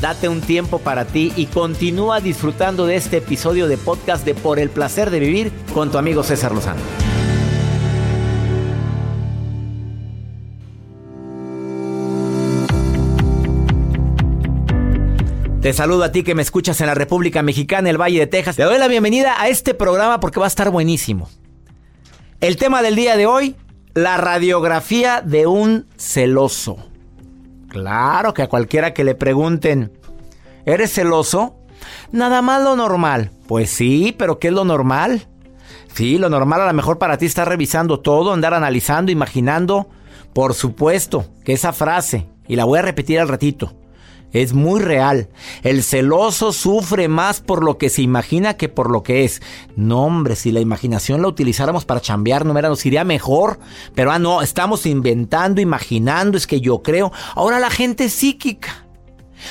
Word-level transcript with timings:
Date 0.00 0.28
un 0.28 0.40
tiempo 0.40 0.78
para 0.78 1.06
ti 1.06 1.32
y 1.34 1.46
continúa 1.46 2.20
disfrutando 2.20 2.86
de 2.86 2.94
este 2.94 3.16
episodio 3.16 3.66
de 3.66 3.76
podcast 3.76 4.24
de 4.24 4.34
Por 4.34 4.60
el 4.60 4.70
placer 4.70 5.10
de 5.10 5.18
vivir 5.18 5.52
con 5.74 5.90
tu 5.90 5.98
amigo 5.98 6.22
César 6.22 6.52
Lozano. 6.52 6.80
Te 15.60 15.72
saludo 15.72 16.04
a 16.04 16.12
ti 16.12 16.22
que 16.22 16.36
me 16.36 16.42
escuchas 16.42 16.80
en 16.80 16.86
la 16.86 16.94
República 16.94 17.42
Mexicana, 17.42 17.90
el 17.90 18.00
Valle 18.00 18.20
de 18.20 18.26
Texas. 18.28 18.54
Te 18.54 18.62
doy 18.62 18.78
la 18.78 18.86
bienvenida 18.86 19.42
a 19.42 19.48
este 19.48 19.74
programa 19.74 20.20
porque 20.20 20.38
va 20.38 20.46
a 20.46 20.48
estar 20.48 20.70
buenísimo. 20.70 21.28
El 22.40 22.56
tema 22.56 22.82
del 22.82 22.94
día 22.94 23.16
de 23.16 23.26
hoy, 23.26 23.56
la 23.94 24.16
radiografía 24.16 25.22
de 25.22 25.48
un 25.48 25.88
celoso. 25.96 26.87
Claro 27.68 28.34
que 28.34 28.42
a 28.42 28.48
cualquiera 28.48 28.94
que 28.94 29.04
le 29.04 29.14
pregunten, 29.14 29.92
¿eres 30.64 30.92
celoso? 30.92 31.56
Nada 32.12 32.42
más 32.42 32.62
lo 32.62 32.76
normal. 32.76 33.30
Pues 33.46 33.70
sí, 33.70 34.14
pero 34.18 34.38
¿qué 34.38 34.48
es 34.48 34.54
lo 34.54 34.64
normal? 34.64 35.28
Sí, 35.94 36.18
lo 36.18 36.30
normal 36.30 36.62
a 36.62 36.66
lo 36.66 36.72
mejor 36.72 36.98
para 36.98 37.18
ti 37.18 37.26
está 37.26 37.44
revisando 37.44 38.00
todo, 38.00 38.32
andar 38.32 38.54
analizando, 38.54 39.12
imaginando. 39.12 39.88
Por 40.32 40.54
supuesto 40.54 41.26
que 41.44 41.52
esa 41.52 41.72
frase, 41.72 42.28
y 42.46 42.56
la 42.56 42.64
voy 42.64 42.78
a 42.78 42.82
repetir 42.82 43.18
al 43.18 43.28
ratito, 43.28 43.74
es 44.32 44.52
muy 44.52 44.80
real. 44.80 45.28
El 45.62 45.82
celoso 45.82 46.52
sufre 46.52 47.08
más 47.08 47.40
por 47.40 47.64
lo 47.64 47.78
que 47.78 47.88
se 47.88 48.02
imagina 48.02 48.54
que 48.54 48.68
por 48.68 48.90
lo 48.90 49.02
que 49.02 49.24
es. 49.24 49.40
No, 49.76 50.04
hombre, 50.04 50.36
si 50.36 50.52
la 50.52 50.60
imaginación 50.60 51.22
la 51.22 51.28
utilizáramos 51.28 51.84
para 51.84 52.00
chambear, 52.00 52.44
no 52.44 52.54
nos 52.54 52.86
iría 52.86 53.04
mejor. 53.04 53.58
Pero 53.94 54.10
ah, 54.10 54.18
no, 54.18 54.42
estamos 54.42 54.86
inventando, 54.86 55.60
imaginando, 55.60 56.36
es 56.36 56.46
que 56.46 56.60
yo 56.60 56.82
creo. 56.82 57.12
Ahora 57.34 57.58
la 57.58 57.70
gente 57.70 58.04
es 58.04 58.12
psíquica. 58.12 58.84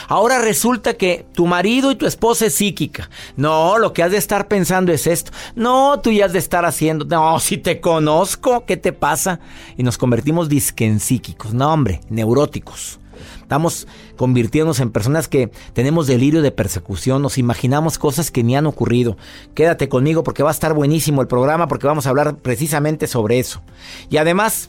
Ahora 0.08 0.40
resulta 0.40 0.96
que 0.96 1.26
tu 1.34 1.48
marido 1.48 1.92
y 1.92 1.96
tu 1.96 2.06
esposa 2.06 2.48
es 2.48 2.56
psíquica. 2.56 3.10
No, 3.36 3.78
lo 3.78 3.94
que 3.94 4.04
has 4.04 4.12
de 4.12 4.18
estar 4.18 4.48
pensando 4.48 4.92
es 4.92 5.08
esto. 5.08 5.32
No, 5.56 6.00
tú 6.02 6.12
ya 6.12 6.26
has 6.26 6.34
de 6.34 6.40
estar 6.40 6.66
haciendo. 6.66 7.06
No, 7.06 7.40
si 7.40 7.58
te 7.58 7.80
conozco, 7.80 8.66
¿qué 8.66 8.78
te 8.78 8.94
pasa? 8.94 9.40
Y 9.78 9.84
nos 9.84 9.98
convertimos 9.98 10.50
disque 10.50 10.86
en 10.86 11.00
psíquicos. 11.00 11.54
No, 11.54 11.74
hombre, 11.74 12.02
neuróticos. 12.10 13.00
Estamos 13.48 13.88
convirtiéndonos 14.18 14.82
en 14.82 14.92
personas 14.92 15.30
que 15.30 15.50
tenemos 15.72 16.06
delirio 16.06 16.42
de 16.42 16.52
persecución, 16.52 17.22
nos 17.22 17.38
imaginamos 17.38 17.98
cosas 17.98 18.30
que 18.30 18.44
ni 18.44 18.58
han 18.58 18.66
ocurrido. 18.66 19.16
Quédate 19.56 19.88
conmigo 19.88 20.22
porque 20.22 20.44
va 20.44 20.50
a 20.50 20.52
estar 20.52 20.74
buenísimo 20.74 21.22
el 21.22 21.30
programa 21.30 21.70
porque 21.70 21.88
vamos 21.88 22.06
a 22.06 22.10
hablar 22.10 22.40
precisamente 22.40 23.08
sobre 23.08 23.40
eso. 23.40 23.62
Y 24.10 24.18
además, 24.18 24.68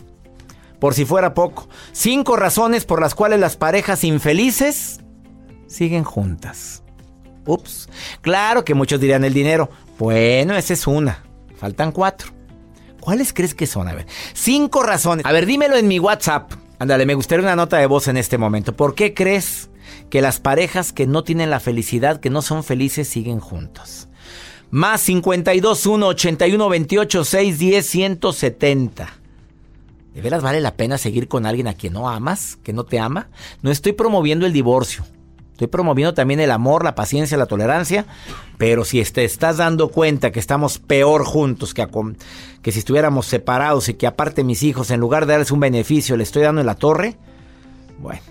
por 0.78 0.94
si 0.94 1.04
fuera 1.04 1.34
poco, 1.34 1.68
cinco 1.90 2.36
razones 2.36 2.84
por 2.84 3.00
las 3.00 3.16
cuales 3.16 3.40
las 3.40 3.56
parejas 3.56 4.04
infelices 4.04 5.00
siguen 5.66 6.04
juntas. 6.04 6.84
Ups, 7.46 7.88
claro 8.20 8.64
que 8.64 8.74
muchos 8.74 9.00
dirían 9.00 9.24
el 9.24 9.34
dinero. 9.34 9.70
Bueno, 9.98 10.54
esa 10.54 10.74
es 10.74 10.86
una. 10.86 11.24
Faltan 11.56 11.90
cuatro. 11.90 12.30
¿Cuáles 13.00 13.32
crees 13.32 13.56
que 13.56 13.66
son? 13.66 13.88
A 13.88 13.94
ver, 13.94 14.06
cinco 14.34 14.84
razones. 14.84 15.26
A 15.26 15.32
ver, 15.32 15.46
dímelo 15.46 15.76
en 15.76 15.88
mi 15.88 15.98
WhatsApp. 15.98 16.52
Ándale, 16.78 17.06
me 17.06 17.14
gustaría 17.14 17.44
una 17.44 17.56
nota 17.56 17.78
de 17.78 17.86
voz 17.86 18.06
en 18.08 18.16
este 18.16 18.38
momento. 18.38 18.74
¿Por 18.76 18.94
qué 18.94 19.12
crees 19.12 19.68
que 20.10 20.22
las 20.22 20.38
parejas 20.38 20.92
que 20.92 21.06
no 21.06 21.24
tienen 21.24 21.50
la 21.50 21.60
felicidad, 21.60 22.20
que 22.20 22.30
no 22.30 22.40
son 22.40 22.62
felices, 22.62 23.08
siguen 23.08 23.40
juntos? 23.40 24.08
Más 24.70 25.00
52 25.00 25.86
1 25.86 26.06
81 26.06 26.68
28 26.68 27.24
6 27.24 27.58
10 27.58 27.86
170. 27.86 29.12
¿De 30.14 30.22
veras 30.22 30.42
vale 30.42 30.60
la 30.60 30.74
pena 30.74 30.98
seguir 30.98 31.26
con 31.26 31.46
alguien 31.46 31.68
a 31.68 31.74
quien 31.74 31.94
no 31.94 32.08
amas, 32.08 32.58
que 32.62 32.72
no 32.72 32.84
te 32.84 32.98
ama? 32.98 33.28
No 33.62 33.70
estoy 33.70 33.92
promoviendo 33.92 34.46
el 34.46 34.52
divorcio. 34.52 35.04
Estoy 35.58 35.66
promoviendo 35.66 36.14
también 36.14 36.38
el 36.38 36.52
amor, 36.52 36.84
la 36.84 36.94
paciencia, 36.94 37.36
la 37.36 37.46
tolerancia. 37.46 38.06
Pero 38.58 38.84
si 38.84 39.02
te 39.02 39.24
estás 39.24 39.56
dando 39.56 39.88
cuenta 39.88 40.30
que 40.30 40.38
estamos 40.38 40.78
peor 40.78 41.24
juntos 41.24 41.74
que, 41.74 42.70
si 42.70 42.78
estuviéramos 42.78 43.26
separados 43.26 43.88
y 43.88 43.94
que 43.94 44.06
aparte 44.06 44.44
mis 44.44 44.62
hijos, 44.62 44.92
en 44.92 45.00
lugar 45.00 45.26
de 45.26 45.32
darles 45.32 45.50
un 45.50 45.58
beneficio, 45.58 46.16
le 46.16 46.22
estoy 46.22 46.44
dando 46.44 46.60
en 46.60 46.66
la 46.68 46.76
torre, 46.76 47.16
bueno. 47.98 48.22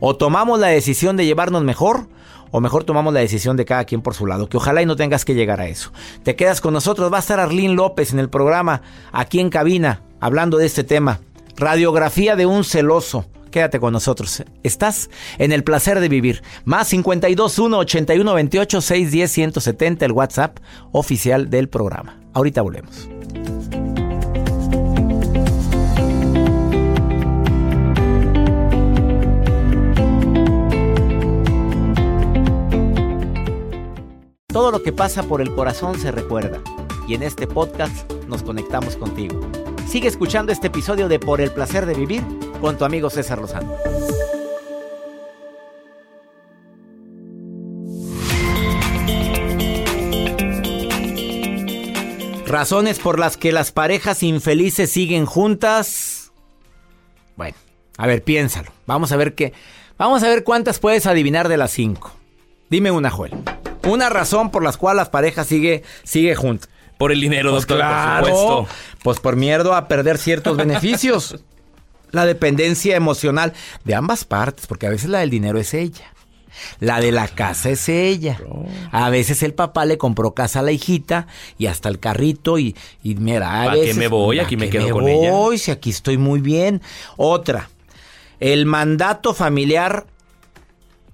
O 0.00 0.16
tomamos 0.16 0.58
la 0.58 0.66
decisión 0.66 1.16
de 1.16 1.24
llevarnos 1.24 1.62
mejor, 1.62 2.08
o 2.50 2.60
mejor 2.60 2.82
tomamos 2.82 3.14
la 3.14 3.20
decisión 3.20 3.56
de 3.56 3.64
cada 3.64 3.84
quien 3.84 4.02
por 4.02 4.14
su 4.14 4.26
lado, 4.26 4.48
que 4.48 4.56
ojalá 4.56 4.82
y 4.82 4.86
no 4.86 4.96
tengas 4.96 5.24
que 5.24 5.36
llegar 5.36 5.60
a 5.60 5.68
eso. 5.68 5.92
Te 6.24 6.34
quedas 6.34 6.60
con 6.60 6.74
nosotros, 6.74 7.12
va 7.12 7.18
a 7.18 7.20
estar 7.20 7.38
Arlín 7.38 7.76
López 7.76 8.12
en 8.12 8.18
el 8.18 8.28
programa, 8.28 8.82
aquí 9.12 9.38
en 9.38 9.50
cabina, 9.50 10.02
hablando 10.18 10.58
de 10.58 10.66
este 10.66 10.82
tema. 10.82 11.20
Radiografía 11.56 12.34
de 12.34 12.46
un 12.46 12.64
celoso. 12.64 13.24
Quédate 13.56 13.80
con 13.80 13.94
nosotros. 13.94 14.44
Estás 14.64 15.08
en 15.38 15.50
el 15.50 15.64
placer 15.64 16.00
de 16.00 16.10
vivir. 16.10 16.42
Más 16.66 16.88
52 16.88 17.58
1 17.58 17.78
81 17.78 18.34
28 18.34 18.80
610 18.82 19.32
170 19.32 20.04
el 20.04 20.12
WhatsApp 20.12 20.58
oficial 20.92 21.48
del 21.48 21.70
programa. 21.70 22.20
Ahorita 22.34 22.60
volvemos. 22.60 23.08
Todo 34.48 34.70
lo 34.70 34.82
que 34.82 34.92
pasa 34.92 35.22
por 35.22 35.40
el 35.40 35.54
corazón 35.54 35.98
se 35.98 36.12
recuerda 36.12 36.60
y 37.08 37.14
en 37.14 37.22
este 37.22 37.46
podcast 37.46 38.12
nos 38.28 38.42
conectamos 38.42 38.96
contigo. 38.96 39.40
Sigue 39.88 40.08
escuchando 40.08 40.52
este 40.52 40.66
episodio 40.66 41.08
de 41.08 41.18
Por 41.18 41.40
el 41.40 41.50
placer 41.52 41.86
de 41.86 41.94
vivir 41.94 42.22
con 42.60 42.76
tu 42.78 42.84
amigo 42.84 43.10
César 43.10 43.38
Lozano. 43.38 43.76
Razones 52.46 53.00
por 53.00 53.18
las 53.18 53.36
que 53.36 53.52
las 53.52 53.72
parejas 53.72 54.22
infelices 54.22 54.90
siguen 54.90 55.26
juntas. 55.26 56.32
Bueno, 57.36 57.56
a 57.98 58.06
ver, 58.06 58.22
piénsalo. 58.22 58.70
Vamos 58.86 59.10
a 59.12 59.16
ver 59.16 59.34
qué. 59.34 59.52
Vamos 59.98 60.22
a 60.22 60.28
ver 60.28 60.44
cuántas 60.44 60.78
puedes 60.78 61.06
adivinar 61.06 61.48
de 61.48 61.56
las 61.56 61.72
cinco. 61.72 62.12
Dime 62.70 62.90
una, 62.90 63.10
Joel. 63.10 63.32
Una 63.86 64.08
razón 64.10 64.50
por 64.50 64.62
la 64.62 64.72
cual 64.72 64.96
las 64.96 65.08
parejas 65.08 65.46
sigue, 65.48 65.82
sigue 66.04 66.34
juntas. 66.34 66.68
Por 66.98 67.12
el 67.12 67.20
dinero, 67.20 67.50
pues 67.50 67.62
doctor, 67.62 67.78
claro, 67.78 68.26
por 68.26 68.36
supuesto. 68.36 68.74
Pues 69.02 69.20
por 69.20 69.36
miedo 69.36 69.74
a 69.74 69.88
perder 69.88 70.16
ciertos 70.18 70.56
beneficios. 70.56 71.36
La 72.10 72.26
dependencia 72.26 72.96
emocional 72.96 73.52
de 73.84 73.94
ambas 73.94 74.24
partes, 74.24 74.66
porque 74.66 74.86
a 74.86 74.90
veces 74.90 75.10
la 75.10 75.20
del 75.20 75.30
dinero 75.30 75.58
es 75.58 75.74
ella. 75.74 76.12
La 76.80 77.00
de 77.00 77.12
la 77.12 77.28
casa 77.28 77.70
es 77.70 77.88
ella. 77.88 78.40
A 78.90 79.10
veces 79.10 79.42
el 79.42 79.54
papá 79.54 79.84
le 79.84 79.98
compró 79.98 80.32
casa 80.32 80.60
a 80.60 80.62
la 80.62 80.72
hijita 80.72 81.26
y 81.58 81.66
hasta 81.66 81.88
el 81.88 81.98
carrito 81.98 82.58
y, 82.58 82.74
y 83.02 83.14
mira, 83.14 83.62
a 83.62 83.70
veces, 83.72 83.96
me 83.96 84.08
voy? 84.08 84.38
Aquí 84.38 84.56
me 84.56 84.70
quedo 84.70 84.90
con 84.90 85.08
ella. 85.08 85.30
voy? 85.30 85.58
Si 85.58 85.70
aquí 85.70 85.90
estoy 85.90 86.18
muy 86.18 86.40
bien. 86.40 86.80
Otra, 87.16 87.68
el 88.40 88.66
mandato 88.66 89.34
familiar 89.34 90.06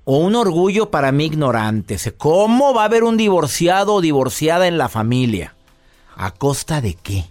o 0.04 0.18
un 0.18 0.34
orgullo 0.34 0.90
para 0.90 1.12
mí 1.12 1.26
ignorante. 1.26 1.96
¿Cómo 2.16 2.74
va 2.74 2.82
a 2.82 2.86
haber 2.86 3.04
un 3.04 3.16
divorciado 3.16 3.94
o 3.94 4.00
divorciada 4.00 4.66
en 4.66 4.78
la 4.78 4.88
familia? 4.88 5.54
¿A 6.16 6.32
costa 6.32 6.80
de 6.80 6.94
qué? 6.94 7.24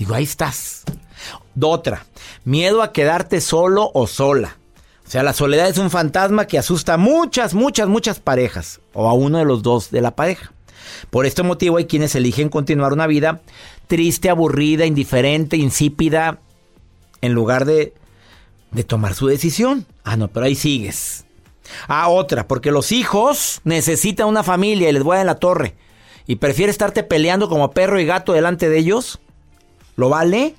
Digo, 0.00 0.14
ahí 0.14 0.24
estás. 0.24 0.84
Otra, 1.60 2.06
miedo 2.44 2.82
a 2.82 2.90
quedarte 2.90 3.42
solo 3.42 3.90
o 3.92 4.06
sola. 4.06 4.56
O 5.06 5.10
sea, 5.10 5.22
la 5.22 5.34
soledad 5.34 5.68
es 5.68 5.76
un 5.76 5.90
fantasma 5.90 6.46
que 6.46 6.56
asusta 6.56 6.94
a 6.94 6.96
muchas, 6.96 7.52
muchas, 7.52 7.86
muchas 7.86 8.18
parejas. 8.18 8.80
O 8.94 9.10
a 9.10 9.12
uno 9.12 9.36
de 9.36 9.44
los 9.44 9.62
dos 9.62 9.90
de 9.90 10.00
la 10.00 10.16
pareja. 10.16 10.52
Por 11.10 11.26
este 11.26 11.42
motivo 11.42 11.76
hay 11.76 11.84
quienes 11.84 12.14
eligen 12.14 12.48
continuar 12.48 12.94
una 12.94 13.06
vida 13.06 13.42
triste, 13.88 14.30
aburrida, 14.30 14.86
indiferente, 14.86 15.58
insípida, 15.58 16.38
en 17.20 17.34
lugar 17.34 17.66
de, 17.66 17.92
de 18.70 18.84
tomar 18.84 19.12
su 19.12 19.26
decisión. 19.26 19.84
Ah, 20.02 20.16
no, 20.16 20.28
pero 20.28 20.46
ahí 20.46 20.54
sigues. 20.54 21.26
Ah, 21.88 22.08
otra, 22.08 22.48
porque 22.48 22.70
los 22.70 22.90
hijos 22.90 23.60
necesitan 23.64 24.28
una 24.28 24.44
familia 24.44 24.88
y 24.88 24.92
les 24.92 25.02
voy 25.02 25.18
a 25.18 25.20
en 25.20 25.26
la 25.26 25.34
torre. 25.34 25.74
¿Y 26.26 26.36
prefiere 26.36 26.70
estarte 26.70 27.02
peleando 27.02 27.50
como 27.50 27.72
perro 27.72 28.00
y 28.00 28.06
gato 28.06 28.32
delante 28.32 28.70
de 28.70 28.78
ellos? 28.78 29.20
¿Lo 30.00 30.08
vale? 30.08 30.54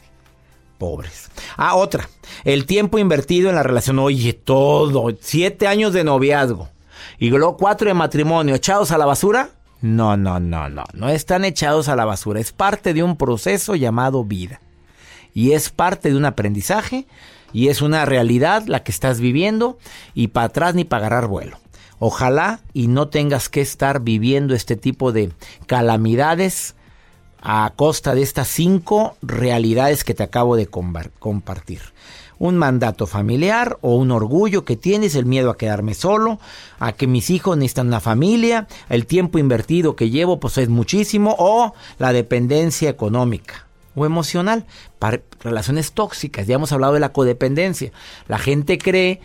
Pobres. 0.78 1.32
Ah, 1.58 1.74
otra. 1.74 2.08
El 2.44 2.68
tiempo 2.68 3.00
invertido 3.00 3.50
en 3.50 3.56
la 3.56 3.64
relación. 3.64 3.98
Oye, 3.98 4.34
todo. 4.34 5.10
Siete 5.20 5.66
años 5.66 5.94
de 5.94 6.04
noviazgo. 6.04 6.70
Y 7.18 7.32
luego 7.32 7.58
cuatro 7.58 7.88
de 7.88 7.96
matrimonio. 7.96 8.54
¿Echados 8.54 8.92
a 8.92 9.00
la 9.00 9.08
basura? 9.08 9.50
No, 9.82 10.16
no, 10.16 10.40
no, 10.40 10.70
no. 10.70 10.84
No 10.94 11.10
están 11.10 11.44
echados 11.44 11.90
a 11.90 11.96
la 11.96 12.06
basura. 12.06 12.40
Es 12.40 12.52
parte 12.52 12.94
de 12.94 13.02
un 13.02 13.18
proceso 13.18 13.74
llamado 13.76 14.24
vida. 14.24 14.62
Y 15.34 15.54
es 15.54 15.72
parte 15.72 16.12
de 16.12 16.18
un 16.18 16.26
aprendizaje. 16.26 17.08
Y 17.52 17.70
es 17.70 17.82
una 17.82 18.06
realidad 18.06 18.66
la 18.68 18.84
que 18.84 18.92
estás 18.92 19.20
viviendo. 19.20 19.80
Y 20.14 20.28
para 20.28 20.46
atrás 20.46 20.76
ni 20.76 20.84
para 20.84 21.08
agarrar 21.08 21.28
vuelo. 21.28 21.58
Ojalá 21.98 22.60
y 22.74 22.90
no 22.90 23.08
tengas 23.08 23.50
que 23.50 23.62
estar 23.62 24.02
viviendo 24.02 24.54
este 24.54 24.76
tipo 24.76 25.12
de 25.12 25.32
calamidades 25.66 26.76
a 27.42 27.74
costa 27.76 28.16
de 28.16 28.22
estas 28.22 28.48
cinco 28.48 29.16
realidades 29.22 30.04
que 30.04 30.14
te 30.14 30.24
acabo 30.24 30.56
de 30.56 30.68
compartir. 30.68 31.82
un 32.40 32.58
mandato 32.58 33.06
familiar 33.06 33.78
o 33.82 33.96
un 33.96 34.10
orgullo 34.10 34.66
que 34.66 34.76
tienes, 34.76 35.14
el 35.14 35.28
miedo 35.28 35.52
a 35.52 35.58
quedarme 35.58 35.94
solo, 35.94 36.40
a 36.80 36.92
que 36.94 37.06
mis 37.06 37.30
hijos 37.30 37.56
necesitan 37.56 37.86
una 37.86 38.00
familia, 38.00 38.68
el 38.90 39.06
tiempo 39.06 39.38
invertido 39.38 39.96
que 39.96 40.10
llevo 40.10 40.40
pues 40.40 40.58
es 40.58 40.68
muchísimo 40.68 41.36
o 41.38 41.74
la 42.00 42.14
dependencia 42.14 42.90
económica 42.90 43.68
o 43.94 44.08
emocional, 44.08 44.66
para 44.98 45.22
relaciones 45.42 45.92
tóxicas, 45.92 46.48
ya 46.48 46.56
hemos 46.56 46.72
hablado 46.72 46.94
de 46.94 47.00
la 47.00 47.14
codependencia. 47.14 47.92
La 48.28 48.40
gente 48.40 48.80
cree 48.80 49.22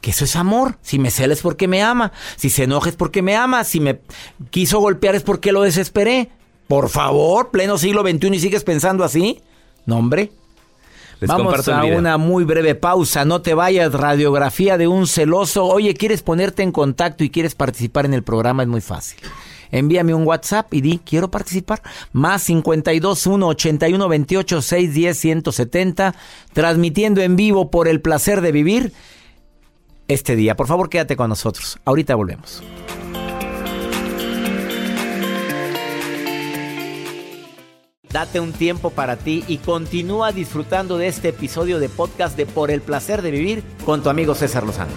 que 0.00 0.10
eso 0.10 0.24
es 0.24 0.36
amor. 0.36 0.76
Si 0.82 0.98
me 0.98 1.10
celes 1.10 1.38
es 1.38 1.42
porque 1.42 1.68
me 1.68 1.82
ama. 1.82 2.12
Si 2.36 2.50
se 2.50 2.64
enoja 2.64 2.90
es 2.90 2.96
porque 2.96 3.22
me 3.22 3.36
ama. 3.36 3.64
Si 3.64 3.80
me 3.80 4.00
quiso 4.50 4.80
golpear 4.80 5.14
es 5.14 5.22
porque 5.22 5.52
lo 5.52 5.62
desesperé. 5.62 6.30
Por 6.68 6.90
favor, 6.90 7.50
pleno 7.50 7.78
siglo 7.78 8.02
XXI 8.02 8.36
y 8.36 8.40
sigues 8.40 8.62
pensando 8.62 9.02
así. 9.02 9.40
No, 9.86 9.96
hombre. 9.96 10.30
Vamos 11.20 11.66
a 11.68 11.84
una 11.84 12.16
muy 12.18 12.44
breve 12.44 12.74
pausa. 12.74 13.24
No 13.24 13.40
te 13.40 13.54
vayas. 13.54 13.92
Radiografía 13.92 14.78
de 14.78 14.86
un 14.86 15.06
celoso. 15.06 15.64
Oye, 15.64 15.94
¿quieres 15.94 16.22
ponerte 16.22 16.62
en 16.62 16.70
contacto 16.70 17.24
y 17.24 17.30
quieres 17.30 17.54
participar 17.54 18.04
en 18.04 18.14
el 18.14 18.22
programa? 18.22 18.62
Es 18.62 18.68
muy 18.68 18.80
fácil. 18.80 19.18
Envíame 19.70 20.14
un 20.14 20.26
WhatsApp 20.26 20.72
y 20.72 20.80
di, 20.80 21.00
quiero 21.04 21.30
participar. 21.30 21.82
Más 22.12 22.42
52 22.42 23.26
1 23.26 23.46
81 23.48 24.08
28 24.08 24.62
610 24.62 25.18
170. 25.18 26.14
Transmitiendo 26.52 27.20
en 27.20 27.34
vivo 27.34 27.70
por 27.70 27.88
el 27.88 28.00
placer 28.00 28.40
de 28.40 28.52
vivir 28.52 28.92
este 30.06 30.36
día. 30.36 30.54
Por 30.54 30.66
favor, 30.66 30.88
quédate 30.88 31.16
con 31.16 31.30
nosotros. 31.30 31.78
Ahorita 31.84 32.14
volvemos. 32.14 32.62
Date 38.10 38.40
un 38.40 38.52
tiempo 38.52 38.88
para 38.90 39.16
ti 39.16 39.44
y 39.48 39.58
continúa 39.58 40.32
disfrutando 40.32 40.96
de 40.96 41.08
este 41.08 41.28
episodio 41.28 41.78
de 41.78 41.90
podcast 41.90 42.36
de 42.38 42.46
Por 42.46 42.70
el 42.70 42.80
placer 42.80 43.20
de 43.20 43.30
vivir 43.30 43.62
con 43.84 44.02
tu 44.02 44.08
amigo 44.08 44.34
César 44.34 44.64
Lozano. 44.64 44.92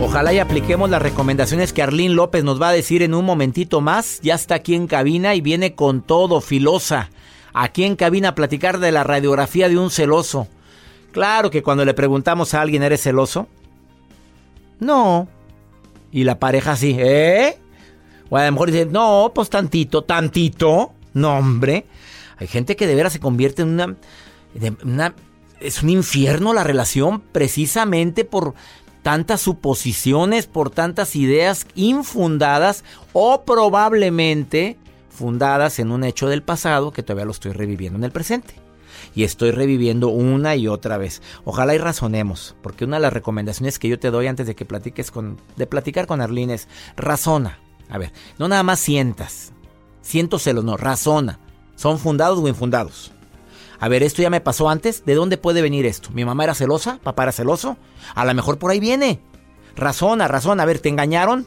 Ojalá 0.00 0.34
y 0.34 0.38
apliquemos 0.38 0.90
las 0.90 1.02
recomendaciones 1.02 1.72
que 1.72 1.82
Arlín 1.82 2.14
López 2.14 2.44
nos 2.44 2.60
va 2.60 2.68
a 2.68 2.72
decir 2.72 3.02
en 3.02 3.14
un 3.14 3.24
momentito 3.24 3.80
más. 3.80 4.20
Ya 4.20 4.34
está 4.34 4.56
aquí 4.56 4.74
en 4.74 4.86
cabina 4.86 5.34
y 5.34 5.40
viene 5.40 5.74
con 5.74 6.02
todo, 6.02 6.42
filosa. 6.42 7.10
Aquí 7.54 7.84
en 7.84 7.96
cabina 7.96 8.28
a 8.28 8.34
platicar 8.34 8.78
de 8.80 8.92
la 8.92 9.02
radiografía 9.02 9.68
de 9.68 9.78
un 9.78 9.90
celoso. 9.90 10.46
Claro 11.14 11.48
que 11.48 11.62
cuando 11.62 11.84
le 11.84 11.94
preguntamos 11.94 12.54
a 12.54 12.60
alguien, 12.60 12.82
¿eres 12.82 13.02
celoso? 13.02 13.46
No. 14.80 15.28
Y 16.10 16.24
la 16.24 16.40
pareja 16.40 16.74
sí, 16.74 16.96
¿eh? 16.98 17.56
O 18.30 18.36
a 18.36 18.44
lo 18.44 18.50
mejor 18.50 18.72
dice, 18.72 18.86
no, 18.86 19.30
pues 19.32 19.48
tantito, 19.48 20.02
tantito. 20.02 20.92
No, 21.12 21.38
hombre. 21.38 21.86
Hay 22.36 22.48
gente 22.48 22.74
que 22.74 22.88
de 22.88 22.96
veras 22.96 23.12
se 23.12 23.20
convierte 23.20 23.62
en 23.62 23.68
una, 23.68 23.96
una 24.82 25.14
es 25.60 25.84
un 25.84 25.90
infierno 25.90 26.52
la 26.52 26.64
relación 26.64 27.20
precisamente 27.20 28.24
por 28.24 28.54
tantas 29.02 29.40
suposiciones, 29.40 30.48
por 30.48 30.70
tantas 30.70 31.14
ideas 31.14 31.68
infundadas 31.76 32.82
o 33.12 33.44
probablemente 33.44 34.78
fundadas 35.10 35.78
en 35.78 35.92
un 35.92 36.02
hecho 36.02 36.28
del 36.28 36.42
pasado 36.42 36.90
que 36.90 37.04
todavía 37.04 37.26
lo 37.26 37.30
estoy 37.30 37.52
reviviendo 37.52 37.98
en 38.00 38.04
el 38.04 38.10
presente. 38.10 38.63
Y 39.14 39.24
estoy 39.24 39.50
reviviendo 39.50 40.08
una 40.08 40.56
y 40.56 40.68
otra 40.68 40.98
vez. 40.98 41.22
Ojalá 41.44 41.74
y 41.74 41.78
razonemos, 41.78 42.56
porque 42.62 42.84
una 42.84 42.96
de 42.96 43.02
las 43.02 43.12
recomendaciones 43.12 43.78
que 43.78 43.88
yo 43.88 43.98
te 43.98 44.10
doy 44.10 44.26
antes 44.26 44.46
de 44.46 44.54
que 44.54 44.64
platiques 44.64 45.10
con, 45.10 45.38
de 45.56 45.66
platicar 45.66 46.06
con 46.06 46.20
Arlene 46.20 46.54
es 46.54 46.68
razona. 46.96 47.58
A 47.88 47.98
ver, 47.98 48.12
no 48.38 48.48
nada 48.48 48.62
más 48.62 48.80
sientas, 48.80 49.52
siento 50.00 50.38
celos, 50.38 50.64
no, 50.64 50.76
razona. 50.76 51.40
¿Son 51.76 51.98
fundados 51.98 52.38
o 52.38 52.48
infundados? 52.48 53.12
A 53.80 53.88
ver, 53.88 54.02
esto 54.02 54.22
ya 54.22 54.30
me 54.30 54.40
pasó 54.40 54.68
antes. 54.68 55.04
¿De 55.04 55.14
dónde 55.14 55.36
puede 55.36 55.60
venir 55.60 55.86
esto? 55.86 56.10
¿Mi 56.12 56.24
mamá 56.24 56.44
era 56.44 56.54
celosa? 56.54 56.98
¿Papá 57.02 57.24
era 57.24 57.32
celoso? 57.32 57.76
A 58.14 58.24
lo 58.24 58.32
mejor 58.34 58.58
por 58.58 58.70
ahí 58.70 58.80
viene. 58.80 59.20
Razona, 59.76 60.28
razón. 60.28 60.60
A 60.60 60.64
ver, 60.64 60.78
¿te 60.78 60.88
engañaron? 60.88 61.46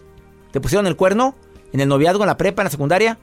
¿Te 0.51 0.59
pusieron 0.59 0.87
el 0.87 0.95
cuerno? 0.95 1.35
¿En 1.71 1.79
el 1.79 1.87
noviazgo, 1.87 2.23
en 2.23 2.27
la 2.27 2.37
prepa, 2.37 2.61
en 2.61 2.65
la 2.65 2.71
secundaria? 2.71 3.19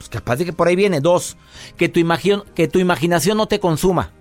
Pues 0.00 0.08
capaz 0.08 0.36
de 0.36 0.46
que 0.46 0.54
por 0.54 0.66
ahí 0.66 0.76
viene. 0.76 1.02
Dos, 1.02 1.36
que 1.76 1.90
tu, 1.90 2.00
que 2.54 2.68
tu 2.68 2.78
imaginación 2.78 3.36
no 3.36 3.48
te 3.48 3.60
consuma. 3.60 4.12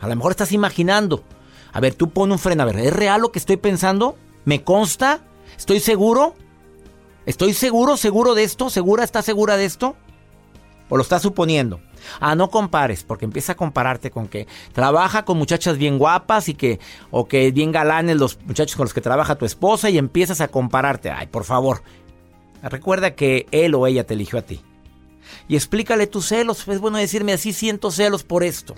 A 0.00 0.06
lo 0.06 0.14
mejor 0.14 0.30
estás 0.30 0.52
imaginando. 0.52 1.24
A 1.72 1.80
ver, 1.80 1.96
tú 1.96 2.10
pon 2.10 2.30
un 2.30 2.38
freno. 2.38 2.62
A 2.62 2.66
ver, 2.66 2.78
¿es 2.78 2.92
real 2.92 3.20
lo 3.20 3.32
que 3.32 3.40
estoy 3.40 3.56
pensando? 3.56 4.16
¿Me 4.44 4.62
consta? 4.62 5.24
¿Estoy 5.58 5.80
seguro? 5.80 6.36
¿Estoy 7.26 7.52
seguro, 7.52 7.96
seguro 7.96 8.36
de 8.36 8.44
esto? 8.44 8.70
¿Segura, 8.70 9.02
está 9.02 9.22
segura 9.22 9.56
de 9.56 9.64
esto? 9.64 9.96
¿O 10.88 10.96
lo 10.96 11.02
estás 11.02 11.22
suponiendo? 11.22 11.80
Ah, 12.20 12.36
no 12.36 12.48
compares, 12.48 13.02
porque 13.02 13.24
empieza 13.24 13.52
a 13.52 13.56
compararte 13.56 14.12
con 14.12 14.28
que 14.28 14.46
trabaja 14.72 15.24
con 15.24 15.36
muchachas 15.36 15.78
bien 15.78 15.98
guapas 15.98 16.48
y 16.48 16.54
que, 16.54 16.78
o 17.10 17.26
que 17.26 17.50
bien 17.50 17.72
galanes 17.72 18.18
los 18.18 18.38
muchachos 18.44 18.76
con 18.76 18.84
los 18.84 18.94
que 18.94 19.00
trabaja 19.00 19.34
tu 19.34 19.46
esposa 19.46 19.90
y 19.90 19.98
empiezas 19.98 20.40
a 20.40 20.46
compararte. 20.46 21.10
Ay, 21.10 21.26
por 21.26 21.42
favor, 21.42 21.82
recuerda 22.68 23.14
que 23.14 23.46
él 23.50 23.74
o 23.74 23.86
ella 23.86 24.04
te 24.04 24.14
eligió 24.14 24.38
a 24.38 24.42
ti. 24.42 24.60
Y 25.48 25.56
explícale 25.56 26.06
tus 26.06 26.26
celos. 26.26 26.66
Es 26.68 26.80
bueno 26.80 26.98
decirme 26.98 27.32
así 27.32 27.52
siento 27.52 27.90
celos 27.90 28.24
por 28.24 28.44
esto. 28.44 28.74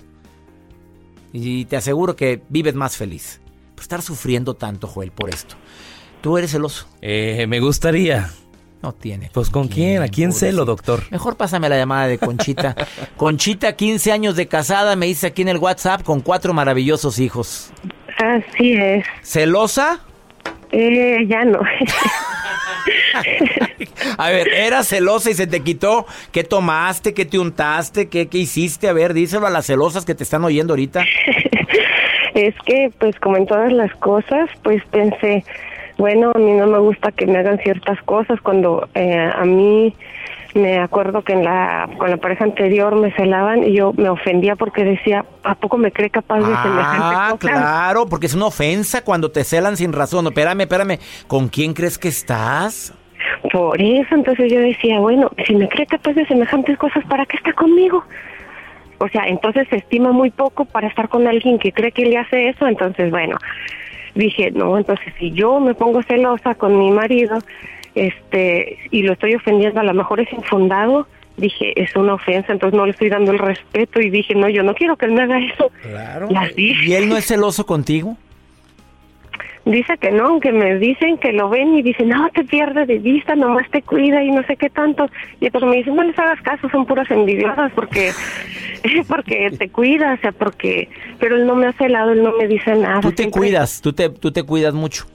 Y 1.31 1.65
te 1.65 1.77
aseguro 1.77 2.15
que 2.15 2.41
vives 2.49 2.75
más 2.75 2.95
feliz. 2.95 3.41
Por 3.75 3.81
estar 3.81 4.01
sufriendo 4.01 4.53
tanto, 4.53 4.87
Joel, 4.87 5.11
por 5.11 5.29
esto. 5.29 5.55
¿Tú 6.21 6.37
eres 6.37 6.51
celoso? 6.51 6.87
Eh, 7.01 7.45
me 7.47 7.59
gustaría. 7.59 8.29
No 8.81 8.93
tiene. 8.93 9.29
Pues 9.33 9.49
con 9.49 9.69
quién, 9.69 10.01
a 10.01 10.09
quién 10.09 10.33
celo, 10.33 10.65
doctor. 10.65 11.03
Mejor 11.09 11.37
pásame 11.37 11.69
la 11.69 11.77
llamada 11.77 12.07
de 12.07 12.17
Conchita. 12.17 12.75
Conchita, 13.17 13.75
15 13.75 14.11
años 14.11 14.35
de 14.35 14.47
casada, 14.47 14.95
me 14.95 15.05
dice 15.05 15.27
aquí 15.27 15.41
en 15.41 15.47
el 15.47 15.57
WhatsApp 15.57 16.03
con 16.03 16.19
cuatro 16.19 16.53
maravillosos 16.53 17.19
hijos. 17.19 17.71
Así 18.17 18.73
es. 18.73 19.05
¿Celosa? 19.21 20.01
Eh, 20.71 21.25
ya 21.27 21.45
no. 21.45 21.59
a 24.17 24.29
ver, 24.29 24.47
¿era 24.47 24.83
celosa 24.83 25.29
y 25.29 25.33
se 25.33 25.47
te 25.47 25.61
quitó? 25.61 26.05
¿Qué 26.31 26.43
tomaste? 26.43 27.13
¿Qué 27.13 27.25
te 27.25 27.39
untaste? 27.39 28.09
¿Qué, 28.09 28.27
qué 28.27 28.37
hiciste? 28.37 28.87
A 28.87 28.93
ver, 28.93 29.13
díselo 29.13 29.47
a 29.47 29.49
las 29.49 29.65
celosas 29.65 30.05
que 30.05 30.15
te 30.15 30.23
están 30.23 30.43
oyendo 30.43 30.73
ahorita. 30.73 31.03
es 32.33 32.55
que, 32.65 32.91
pues, 32.99 33.19
como 33.19 33.37
en 33.37 33.45
todas 33.45 33.71
las 33.71 33.93
cosas, 33.95 34.49
pues 34.63 34.83
pensé, 34.91 35.43
bueno, 35.97 36.31
a 36.33 36.39
mí 36.39 36.51
no 36.53 36.67
me 36.67 36.79
gusta 36.79 37.11
que 37.11 37.25
me 37.25 37.37
hagan 37.37 37.59
ciertas 37.59 38.01
cosas 38.03 38.39
cuando 38.41 38.87
eh, 38.95 39.29
a 39.33 39.45
mí 39.45 39.95
me 40.55 40.79
acuerdo 40.79 41.23
que 41.23 41.33
en 41.33 41.43
la 41.43 41.89
con 41.97 42.09
la 42.09 42.17
pareja 42.17 42.43
anterior 42.43 42.95
me 42.95 43.11
celaban 43.13 43.63
y 43.63 43.75
yo 43.75 43.91
me 43.93 44.09
ofendía 44.09 44.55
porque 44.55 44.83
decía, 44.83 45.25
¿a 45.43 45.55
poco 45.55 45.77
me 45.77 45.91
cree 45.91 46.09
capaz 46.09 46.39
de 46.39 46.45
semejante 46.45 46.67
Ah, 47.01 47.35
claro, 47.39 48.05
porque 48.07 48.27
es 48.27 48.35
una 48.35 48.45
ofensa 48.45 49.03
cuando 49.03 49.31
te 49.31 49.43
celan 49.43 49.77
sin 49.77 49.93
razón. 49.93 50.27
Espérame, 50.27 50.61
espérame, 50.61 50.99
¿con 51.27 51.47
quién 51.47 51.73
crees 51.73 51.97
que 51.97 52.07
estás? 52.07 52.93
Por 53.51 53.81
eso, 53.81 54.15
entonces 54.15 54.51
yo 54.51 54.59
decía, 54.59 54.99
bueno, 54.99 55.31
si 55.45 55.55
me 55.55 55.67
cree 55.67 55.85
capaz 55.85 56.13
de 56.13 56.25
semejantes 56.25 56.77
cosas, 56.77 57.03
¿para 57.05 57.25
qué 57.25 57.37
está 57.37 57.53
conmigo? 57.53 58.03
O 58.99 59.07
sea, 59.09 59.23
entonces 59.27 59.67
se 59.69 59.77
estima 59.77 60.11
muy 60.11 60.31
poco 60.31 60.65
para 60.65 60.87
estar 60.87 61.09
con 61.09 61.27
alguien 61.27 61.59
que 61.59 61.71
cree 61.71 61.91
que 61.91 62.05
le 62.05 62.17
hace 62.17 62.49
eso, 62.49 62.67
entonces 62.67 63.11
bueno, 63.11 63.37
dije, 64.15 64.51
no, 64.51 64.77
entonces 64.77 65.13
si 65.19 65.31
yo 65.31 65.59
me 65.59 65.73
pongo 65.73 66.01
celosa 66.03 66.55
con 66.55 66.77
mi 66.77 66.91
marido, 66.91 67.39
este, 67.95 68.77
y 68.91 69.03
lo 69.03 69.13
estoy 69.13 69.35
ofendiendo, 69.35 69.79
a 69.79 69.83
lo 69.83 69.93
mejor 69.93 70.19
es 70.21 70.31
infundado, 70.31 71.07
dije, 71.37 71.73
es 71.81 71.95
una 71.95 72.13
ofensa, 72.13 72.53
entonces 72.53 72.77
no 72.77 72.85
le 72.85 72.91
estoy 72.91 73.09
dando 73.09 73.31
el 73.31 73.39
respeto 73.39 73.99
y 73.99 74.09
dije, 74.09 74.35
no, 74.35 74.49
yo 74.49 74.63
no 74.63 74.73
quiero 74.73 74.95
que 74.95 75.05
él 75.05 75.11
me 75.11 75.23
haga 75.23 75.39
eso. 75.39 75.71
Claro. 75.81 76.29
¿Y 76.55 76.93
él 76.93 77.09
no 77.09 77.17
es 77.17 77.25
celoso 77.25 77.65
contigo? 77.65 78.17
Dice 79.65 79.97
que 79.97 80.11
no, 80.11 80.41
que 80.41 80.51
me 80.51 80.77
dicen 80.77 81.17
que 81.17 81.31
lo 81.31 81.47
ven 81.47 81.73
y 81.75 81.81
dicen, 81.81 82.09
no, 82.09 82.29
te 82.29 82.43
pierdes 82.43 82.85
de 82.85 82.99
vista, 82.99 83.33
nomás 83.35 83.69
te 83.69 83.81
cuida 83.81 84.21
y 84.21 84.29
no 84.29 84.43
sé 84.43 84.57
qué 84.57 84.69
tanto. 84.69 85.09
Y 85.39 85.45
entonces 85.45 85.69
me 85.69 85.77
dicen, 85.77 85.95
no 85.95 86.03
les 86.03 86.19
hagas 86.19 86.41
caso, 86.41 86.69
son 86.69 86.85
puras 86.85 87.09
envidiosas 87.09 87.71
porque 87.73 88.11
porque 89.07 89.51
te 89.57 89.69
cuidas, 89.69 90.19
o 90.19 90.21
sea, 90.21 90.31
porque... 90.33 90.89
Pero 91.19 91.37
él 91.37 91.47
no 91.47 91.55
me 91.55 91.67
hace 91.67 91.87
lado, 91.87 92.11
él 92.11 92.23
no 92.23 92.33
me 92.37 92.47
dice 92.47 92.75
nada. 92.75 92.99
Tú 92.99 93.13
te 93.13 93.29
cuidas, 93.29 93.81
tú 93.81 93.93
te, 93.93 94.09
tú 94.09 94.31
te 94.31 94.43
cuidas 94.43 94.73
mucho. 94.73 95.05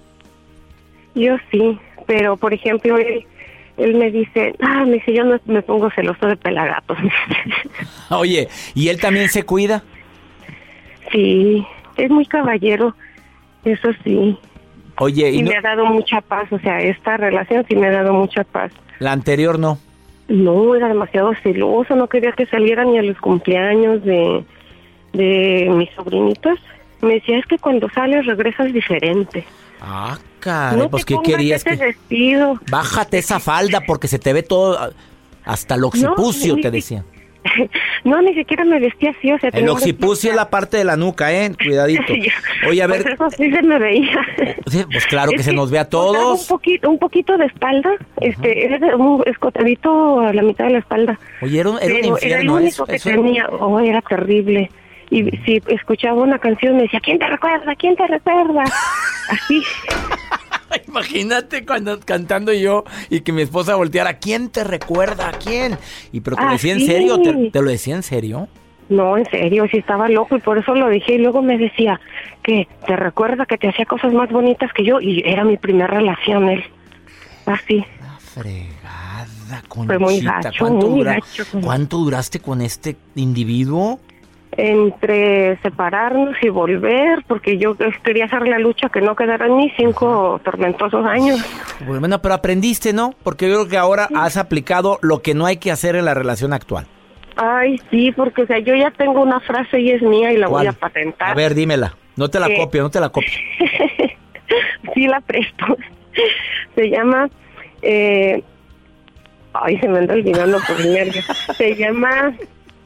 Yo 1.15 1.37
sí, 1.51 1.79
pero 2.07 2.37
por 2.37 2.55
ejemplo, 2.55 2.97
él, 2.97 3.27
él 3.77 3.95
me 3.97 4.11
dice, 4.11 4.55
ah, 4.61 4.85
me 4.85 4.95
dice, 4.95 5.13
yo 5.13 5.25
no 5.25 5.39
me 5.47 5.63
pongo 5.63 5.91
celoso 5.91 6.27
de 6.27 6.37
pelagatos. 6.37 6.97
Oye, 8.11 8.49
¿y 8.75 8.89
él 8.89 9.01
también 9.01 9.29
se 9.29 9.43
cuida? 9.43 9.83
Sí, 11.13 11.67
es 11.97 12.11
muy 12.11 12.27
caballero. 12.27 12.95
Eso 13.69 13.89
sí. 14.05 14.39
Oye, 14.99 15.31
y, 15.31 15.43
me 15.43 15.57
ha 15.57 15.61
dado 15.61 15.85
mucha 15.87 16.21
paz, 16.21 16.51
o 16.51 16.59
sea, 16.59 16.81
esta 16.81 17.17
relación 17.17 17.65
sí 17.69 17.77
me 17.77 17.87
ha 17.87 17.93
dado 17.93 18.13
mucha 18.15 18.43
paz. 18.45 18.73
La 18.99 19.13
anterior 19.13 19.59
no. 19.59 19.79
No, 20.27 20.75
era 20.75 20.89
demasiado 20.89 21.33
celoso, 21.43 21.95
no 21.95 22.09
quería 22.09 22.33
que 22.33 22.47
saliera 22.47 22.85
ni 22.85 22.99
a 22.99 23.03
los 23.03 23.19
cumpleaños 23.19 24.05
de, 24.05 24.45
de 25.13 25.69
mis 25.71 25.91
sobrinitos. 25.91 26.59
Me 27.01 27.15
decía, 27.15 27.39
es 27.39 27.47
que 27.47 27.59
cuando 27.59 27.89
sales 27.91 28.27
regresas 28.27 28.73
diferente. 28.73 29.45
Ah, 29.81 30.19
caray, 30.41 30.79
no 30.79 30.91
pues 30.91 31.05
¿qué 31.05 31.17
querías? 31.23 31.65
ese 31.65 31.79
que- 31.79 31.85
vestido. 31.87 32.59
Bájate 32.71 33.19
esa 33.19 33.39
falda 33.39 33.81
porque 33.87 34.09
se 34.09 34.19
te 34.19 34.33
ve 34.33 34.43
todo, 34.43 34.93
hasta 35.45 35.77
el 35.77 35.85
occipucio, 35.85 36.57
te 36.57 36.71
decían. 36.71 37.05
no, 38.05 38.21
ni 38.23 38.35
siquiera 38.35 38.65
me 38.65 38.79
vestía 38.81 39.11
así, 39.11 39.33
o 39.33 39.39
sea... 39.39 39.51
El 39.53 39.69
occipucio 39.69 40.31
es 40.31 40.37
la 40.37 40.51
parte 40.51 40.77
de 40.77 40.85
la 40.85 40.97
nuca, 40.97 41.33
¿eh? 41.33 41.53
Cuidadito. 41.57 42.13
Oye, 42.69 42.83
a 42.83 42.89
Pues 42.89 43.05
ver, 43.05 43.13
eso 43.15 43.31
sí 43.31 43.51
se 43.51 43.63
me 43.63 43.79
veía. 43.79 44.27
sí, 44.67 44.85
pues 44.91 45.07
claro 45.07 45.31
que 45.35 45.37
Es 45.37 45.45
se 45.45 45.53
nos 45.53 45.71
ve 45.71 45.79
a 45.79 45.83
usaba 45.83 46.07
Un 46.09 46.13
todos. 46.15 46.47
poquito, 46.47 46.91
un 46.91 46.99
poquito 46.99 47.37
de 47.37 47.47
espalda, 47.47 47.91
este, 48.21 48.65
era 48.67 48.97
un 48.97 49.23
escotadito 49.27 50.21
a 50.21 50.33
la 50.33 50.43
mitad 50.43 50.65
de 50.67 50.71
la 50.73 50.79
espalda. 50.79 51.19
Oye, 51.43 51.61
era 51.61 51.71
un, 51.71 51.79
era 51.81 51.87
un 51.95 52.01
Pero 52.01 52.01
era 52.01 52.01
el 52.01 52.07
infierno 52.25 52.55
único 52.55 52.69
eso. 52.69 52.87
que 52.87 52.97
eso- 52.97 53.11
tenía, 53.11 53.47
oh, 53.49 53.81
era 53.81 54.01
terrible. 54.03 54.71
Y 55.11 55.25
si 55.47 55.63
escuchaba 55.69 56.21
una 56.23 56.39
canción 56.39 56.77
me 56.77 56.83
decía, 56.83 57.01
¿quién 57.01 57.19
te 57.19 57.27
recuerda? 57.27 57.75
¿quién 57.77 57.97
te 57.97 58.07
recuerda? 58.07 58.65
Así. 59.31 59.63
Imagínate 60.89 61.65
cuando 61.65 61.99
cantando 62.01 62.53
yo 62.53 62.85
y 63.11 63.21
que 63.21 63.33
mi 63.33 63.43
esposa 63.43 63.77
volteara, 63.77 64.19
¿quién 64.19 64.49
te 64.51 64.65
recuerda? 64.65 65.29
¿A 65.29 65.33
quién? 65.33 65.79
Y 66.13 66.21
pero 66.21 66.37
te 66.37 66.43
lo 66.43 66.49
Ah, 66.49 66.53
decía 66.53 66.73
en 66.75 66.81
sí. 66.81 66.87
serio, 66.87 67.21
¿Te, 67.23 67.51
te 67.51 67.63
lo 67.63 67.71
decía 67.71 67.95
en 67.97 68.03
serio. 68.03 68.49
No, 68.89 69.19
en 69.19 69.27
serio, 69.31 69.67
sí 69.71 69.77
estaba 69.79 70.09
loco 70.09 70.37
y 70.37 70.41
por 70.41 70.57
eso 70.57 70.75
lo 70.75 70.89
dije. 70.89 71.15
Y 71.15 71.19
luego 71.19 71.43
me 71.43 71.59
decía 71.59 72.01
que 72.43 72.67
te 72.87 72.97
recuerda 72.97 73.45
que 73.45 73.59
te 73.59 73.69
hacía 73.69 73.85
cosas 73.85 74.15
más 74.15 74.31
bonitas 74.31 74.73
que 74.73 74.83
yo. 74.85 74.99
Y 75.01 75.23
era 75.27 75.45
mi 75.45 75.59
primera 75.59 75.89
relación, 75.89 76.49
él. 76.49 76.65
Así. 77.45 77.85
La 78.01 78.19
fregada, 78.19 79.63
Conchita. 79.69 79.87
Fue 79.95 79.99
muy 79.99 80.21
gacho, 80.21 80.51
¿Cuánto, 80.59 80.89
muy 80.89 80.99
dura- 81.01 81.15
gacho. 81.15 81.45
¿Cuánto 81.63 81.97
duraste 81.99 82.41
con 82.41 82.63
este 82.63 82.97
individuo? 83.15 84.01
Entre 84.61 85.57
separarnos 85.63 86.35
y 86.43 86.49
volver, 86.49 87.23
porque 87.29 87.59
yo 87.59 87.77
quería 88.03 88.25
hacer 88.25 88.43
la 88.49 88.59
lucha 88.59 88.89
que 88.89 89.01
no 89.01 89.15
quedaran 89.15 89.57
ni 89.57 89.71
cinco 89.77 90.41
tormentosos 90.45 91.07
años. 91.07 91.39
Bueno, 91.87 92.21
pero 92.21 92.35
aprendiste, 92.35 92.93
¿no? 92.93 93.15
Porque 93.23 93.49
yo 93.49 93.55
creo 93.55 93.69
que 93.69 93.77
ahora 93.77 94.09
has 94.17 94.37
aplicado 94.37 94.99
lo 95.01 95.23
que 95.23 95.33
no 95.35 95.47
hay 95.47 95.59
que 95.59 95.71
hacer 95.71 95.95
en 95.95 96.05
la 96.05 96.15
relación 96.15 96.53
actual. 96.53 96.89
Ay, 97.37 97.81
sí, 97.89 98.11
porque 98.11 98.43
o 98.43 98.47
sea, 98.49 98.59
yo 98.59 98.75
ya 98.75 98.91
tengo 98.91 99.23
una 99.23 99.39
frase 99.39 99.79
y 99.81 99.93
es 99.93 100.03
mía 100.03 100.33
y 100.33 100.37
la 100.39 100.49
voy 100.49 100.67
a 100.67 100.73
patentar. 100.73 101.31
A 101.31 101.35
ver, 101.35 101.55
dímela. 101.55 101.95
No 102.17 102.29
te 102.29 102.41
la 102.41 102.49
Eh. 102.49 102.57
copio, 102.59 102.83
no 102.83 102.91
te 102.91 102.99
la 102.99 103.11
copio. 103.11 103.31
sí 104.95 105.07
la 105.07 105.21
presto. 105.21 105.67
Se 106.75 106.91
llama, 106.91 107.31
eh, 107.83 108.43
ay, 109.53 109.79
se 109.79 109.87
me 109.89 109.99
anda 109.99 110.15
olvidando 110.15 110.59
por 110.67 110.81
el 110.81 110.93
nervio. 110.95 111.23
Se 111.57 111.77
llama 111.77 112.33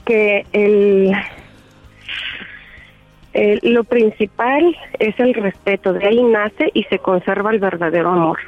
que 0.04 0.44
el, 0.52 1.12
el- 3.32 3.60
lo 3.62 3.84
principal 3.84 4.76
es 4.98 5.18
el 5.18 5.34
respeto. 5.34 5.92
De 5.92 6.06
ahí 6.06 6.22
nace 6.22 6.70
y 6.74 6.84
se 6.84 6.98
conserva 6.98 7.50
el 7.50 7.58
verdadero 7.60 8.10
amor. 8.10 8.38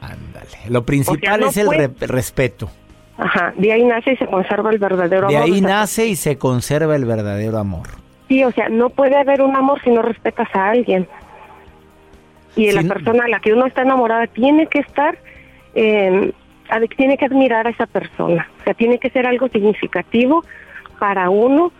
Ándale. 0.00 0.48
Lo 0.68 0.84
principal 0.84 1.40
no 1.40 1.48
es 1.48 1.56
el 1.56 1.70
re- 1.70 1.90
respeto. 2.06 2.70
Ajá, 3.18 3.52
de 3.56 3.72
ahí 3.72 3.84
nace 3.84 4.12
y 4.12 4.16
se 4.16 4.26
conserva 4.26 4.70
el 4.70 4.78
verdadero 4.78 5.28
De 5.28 5.36
amor. 5.36 5.46
ahí 5.46 5.52
O 5.52 5.58
sea, 5.58 5.68
nace 5.68 6.06
y 6.06 6.16
se 6.16 6.38
conserva 6.38 6.96
el 6.96 7.04
verdadero 7.04 7.58
amor. 7.58 7.88
Sí, 8.28 8.42
o 8.44 8.50
sea, 8.52 8.68
no 8.68 8.90
puede 8.90 9.16
haber 9.16 9.42
un 9.42 9.54
amor 9.54 9.80
si 9.82 9.90
no 9.90 10.02
respetas 10.02 10.48
a 10.54 10.70
alguien. 10.70 11.06
Y 12.56 12.70
la 12.72 12.82
persona 12.82 13.24
a 13.24 13.28
la 13.28 13.40
que 13.40 13.52
uno 13.52 13.66
está 13.66 13.82
enamorada 13.82 14.26
tiene 14.26 14.66
que 14.66 14.78
estar, 14.80 15.18
eh, 15.74 16.32
tiene 16.96 17.16
que 17.16 17.24
admirar 17.26 17.66
a 17.66 17.70
esa 17.70 17.86
persona. 17.86 18.48
O 18.60 18.64
sea, 18.64 18.74
tiene 18.74 18.98
que 18.98 19.10
ser 19.10 19.26
algo 19.26 19.48
significativo 19.48 20.44
para 20.98 21.28
uno 21.30 21.72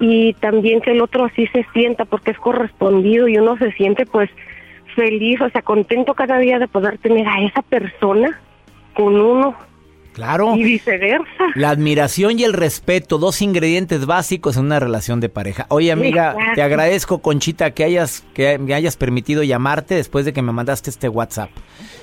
y 0.00 0.32
también 0.34 0.80
que 0.80 0.90
el 0.92 1.00
otro 1.02 1.26
así 1.26 1.46
se 1.48 1.64
sienta 1.72 2.04
porque 2.06 2.30
es 2.32 2.38
correspondido 2.38 3.28
y 3.28 3.36
uno 3.36 3.56
se 3.58 3.70
siente 3.72 4.06
pues 4.06 4.30
feliz, 4.96 5.40
o 5.40 5.48
sea, 5.50 5.62
contento 5.62 6.14
cada 6.14 6.38
día 6.38 6.58
de 6.58 6.66
poder 6.66 6.98
tener 6.98 7.26
a 7.28 7.40
esa 7.42 7.62
persona 7.62 8.40
con 8.94 9.20
uno 9.20 9.54
Claro. 10.12 10.54
y 10.56 10.64
viceversa. 10.64 11.26
La 11.54 11.70
admiración 11.70 12.38
y 12.38 12.42
el 12.44 12.52
respeto, 12.52 13.18
dos 13.18 13.40
ingredientes 13.42 14.06
básicos 14.06 14.56
en 14.56 14.64
una 14.64 14.80
relación 14.80 15.20
de 15.20 15.28
pareja. 15.28 15.66
Oye, 15.68 15.92
amiga, 15.92 16.32
Exacto. 16.32 16.52
te 16.56 16.62
agradezco, 16.62 17.18
Conchita, 17.22 17.70
que 17.70 17.84
hayas, 17.84 18.26
que 18.34 18.58
me 18.58 18.74
hayas 18.74 18.96
permitido 18.96 19.44
llamarte 19.44 19.94
después 19.94 20.24
de 20.24 20.32
que 20.32 20.42
me 20.42 20.50
mandaste 20.52 20.90
este 20.90 21.08
WhatsApp. 21.08 21.50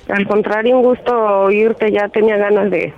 Al 0.08 0.26
contrario, 0.26 0.78
un 0.78 0.84
gusto 0.84 1.12
oírte, 1.44 1.92
ya 1.92 2.08
tenía 2.08 2.38
ganas 2.38 2.70
de, 2.70 2.78
de 2.78 2.94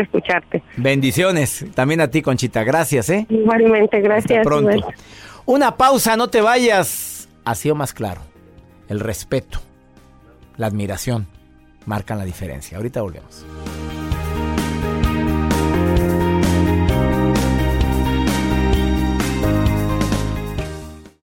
escucharte. 0.00 0.62
Bendiciones. 0.76 1.66
También 1.74 2.00
a 2.00 2.08
ti, 2.08 2.22
Conchita. 2.22 2.64
Gracias, 2.64 3.10
¿eh? 3.10 3.26
Igualmente, 3.28 4.00
gracias. 4.00 4.38
Hasta 4.38 4.42
pronto. 4.42 4.70
igual. 4.72 4.94
Una 5.44 5.76
pausa, 5.76 6.16
no 6.16 6.28
te 6.28 6.40
vayas. 6.40 7.28
Ha 7.44 7.54
sido 7.54 7.74
más 7.74 7.92
claro. 7.92 8.20
El 8.88 9.00
respeto, 9.00 9.60
la 10.56 10.66
admiración 10.66 11.26
marcan 11.86 12.18
la 12.18 12.24
diferencia. 12.24 12.76
Ahorita 12.76 13.02
volvemos. 13.02 13.44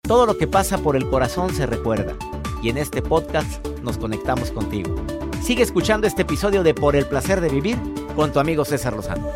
Todo 0.06 0.26
lo 0.26 0.38
que 0.38 0.48
pasa 0.48 0.78
por 0.78 0.96
el 0.96 1.10
corazón 1.10 1.54
se 1.56 1.66
recuerda. 1.66 2.14
Y 2.62 2.70
en 2.70 2.78
este 2.78 3.02
podcast 3.02 3.66
nos 3.82 3.98
conectamos 3.98 4.52
contigo. 4.52 4.96
Sigue 5.42 5.64
escuchando 5.64 6.08
este 6.08 6.22
episodio 6.22 6.64
de 6.64 6.74
Por 6.74 6.96
el 6.96 7.06
placer 7.06 7.42
de 7.42 7.50
vivir 7.50 7.78
con 8.16 8.32
tu 8.32 8.40
amigo 8.40 8.66
César 8.66 8.94
Lozano. 8.94 9.32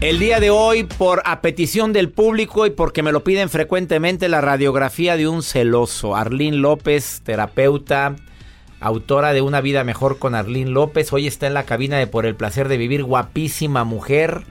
El 0.00 0.18
día 0.18 0.40
de 0.40 0.50
hoy, 0.50 0.82
por 0.82 1.22
a 1.24 1.40
petición 1.40 1.92
del 1.92 2.10
público 2.10 2.66
y 2.66 2.70
porque 2.70 3.04
me 3.04 3.12
lo 3.12 3.22
piden 3.22 3.48
frecuentemente, 3.48 4.28
la 4.28 4.40
radiografía 4.40 5.16
de 5.16 5.28
un 5.28 5.44
celoso. 5.44 6.16
Arlín 6.16 6.60
López, 6.60 7.22
terapeuta, 7.22 8.16
autora 8.80 9.32
de 9.32 9.42
Una 9.42 9.60
vida 9.60 9.84
mejor 9.84 10.18
con 10.18 10.34
Arlín 10.34 10.74
López. 10.74 11.12
Hoy 11.12 11.28
está 11.28 11.46
en 11.46 11.54
la 11.54 11.66
cabina 11.66 11.98
de 11.98 12.08
Por 12.08 12.26
el 12.26 12.34
placer 12.34 12.68
de 12.68 12.78
vivir, 12.78 13.04
guapísima 13.04 13.84
mujer. 13.84 14.42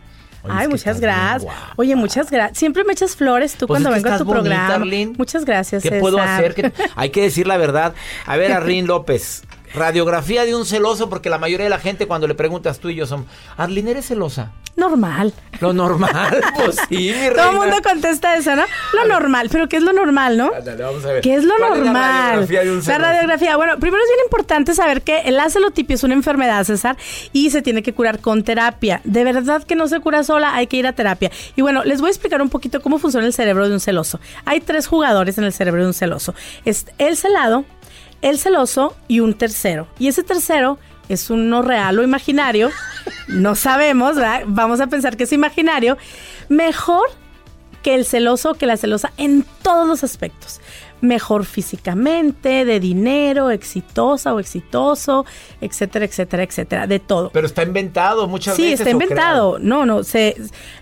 Oye, 0.43 0.53
Ay, 0.55 0.67
muchas 0.67 1.00
gracias. 1.00 1.53
Oye, 1.75 1.95
muchas 1.95 2.31
gracias. 2.31 2.57
Siempre 2.57 2.83
me 2.83 2.93
echas 2.93 3.15
flores 3.15 3.53
tú 3.55 3.67
Pues 3.67 3.81
cuando 3.81 3.91
vengo 3.91 4.10
a 4.15 4.17
tu 4.17 4.25
bonita, 4.25 4.41
programa. 4.43 4.74
Arlene. 4.75 5.13
Muchas 5.17 5.45
gracias. 5.45 5.83
¿Qué 5.83 5.91
puedo 6.00 6.19
hacer? 6.19 6.53
¿Qué- 6.55 6.71
Hay 6.95 7.10
que 7.12 7.21
decir 7.21 7.45
la 7.48 7.57
verdad. 7.57 7.93
A 8.25 8.38
ver, 8.38 8.51
Arlín 8.53 8.88
López, 8.88 9.43
radiografía 9.74 10.46
de 10.46 10.56
un 10.56 10.66
celoso, 10.66 11.10
porque 11.10 11.30
la 11.30 11.38
mayoría 11.38 11.66
de 11.66 11.70
la 11.70 11.80
gente 11.80 12.08
cuando 12.08 12.28
le 12.28 12.36
preguntas 12.36 12.80
tú 12.80 12.90
y 12.90 12.96
yo 12.96 13.06
son, 13.06 13.25
Arlín, 13.58 13.88
¿eres 13.88 14.08
celosa? 14.08 14.51
Normal. 14.78 15.34
Lo 15.60 15.74
normal, 15.74 16.42
pues 16.56 16.78
sí, 16.88 16.96
mi 16.96 17.12
reina. 17.12 17.36
Todo 17.36 17.51
el 17.51 17.58
mundo 17.58 17.75
contesta 17.84 18.36
eso, 18.38 18.56
¿no? 18.56 18.63
Lo 18.94 19.06
normal. 19.06 19.50
Pero 19.51 19.68
¿qué 19.68 19.78
es 19.78 19.84
lo 19.84 19.92
normal, 19.92 20.38
no? 20.38 20.51
Ándale, 20.56 20.82
vamos 20.84 21.04
a 21.04 21.08
ver. 21.10 21.22
¿Qué 21.22 21.36
es 21.36 21.44
lo 21.44 21.54
¿Cuál 21.58 21.84
normal? 21.84 21.94
la 21.94 22.22
radiografía 22.30 22.62
de 22.63 22.70
un 22.72 22.78
la 22.78 22.82
celoso? 22.84 23.01
radiografía. 23.01 23.58
Bueno, 23.58 23.74
primero 23.80 24.01
es 24.01 24.10
bien 24.10 24.20
importante 24.25 24.74
saber 24.74 25.01
que 25.01 25.30
la 25.30 25.50
celotipia 25.50 25.94
es 25.96 26.04
una 26.04 26.13
enfermedad, 26.13 26.63
César, 26.63 26.96
y 27.34 27.50
se 27.51 27.62
tiene 27.62 27.84
que 27.84 27.94
curar 27.94 28.20
con 28.20 28.44
terapia. 28.44 29.01
De 29.04 29.24
verdad 29.25 29.63
que 29.63 29.75
no 29.75 29.88
se 29.90 30.00
cura 30.00 30.24
sola, 30.24 30.56
hay 30.56 30.68
que 30.68 30.78
ir 30.78 30.88
a 30.88 30.94
terapia. 30.94 31.32
Y 31.56 31.62
bueno, 31.62 31.84
les 31.84 32.00
voy 32.00 32.08
a 32.08 32.12
explicar 32.12 32.42
un 32.42 32.50
poquito 32.50 32.82
cómo 32.82 32.98
funciona 32.98 33.28
el 33.28 33.34
cerebro 33.34 33.68
de 33.68 33.74
un 33.74 33.82
celoso. 33.82 34.20
Hay 34.46 34.62
tres 34.62 34.88
jugadores 34.88 35.38
en 35.38 35.44
el 35.44 35.51
cerebro 35.54 35.82
de 35.82 35.88
un 35.88 35.94
celoso. 35.94 36.34
Es 36.63 36.86
el 36.98 37.18
celado, 37.18 37.66
el 38.22 38.38
celoso 38.38 38.96
y 39.08 39.20
un 39.20 39.34
tercero. 39.34 39.88
Y 40.00 40.08
ese 40.08 40.24
tercero 40.24 40.78
es 41.10 41.30
uno 41.30 41.62
real 41.62 42.00
o 42.00 42.04
imaginario. 42.04 42.72
No 43.28 43.56
sabemos, 43.56 44.16
¿verdad? 44.16 44.44
Vamos 44.46 44.80
a 44.80 44.88
pensar 44.88 45.18
que 45.18 45.24
es 45.24 45.34
imaginario. 45.34 45.98
Mejor 46.50 47.10
que 47.84 47.96
el 47.96 48.06
celoso 48.06 48.51
o 48.51 48.54
que 48.54 48.66
la 48.66 48.78
celosa 48.78 49.12
en 49.18 49.46
todos 49.63 49.88
los 49.88 50.04
aspectos. 50.04 50.62
Mejor 51.01 51.46
físicamente, 51.46 52.63
de 52.65 52.79
dinero, 52.79 53.50
exitosa 53.51 54.34
o 54.34 54.39
exitoso, 54.39 55.25
etcétera, 55.60 56.05
etcétera, 56.05 56.43
etcétera, 56.43 56.88
de 56.88 57.00
todo. 57.00 57.31
Pero 57.31 57.48
está 57.48 57.63
inventado 57.63 58.27
muchas 58.27 58.55
Sí, 58.55 58.63
veces. 58.63 58.81
está 58.81 58.89
o 58.89 58.93
inventado. 58.93 59.60
No, 59.60 59.86
no, 59.86 60.03
se, 60.03 60.36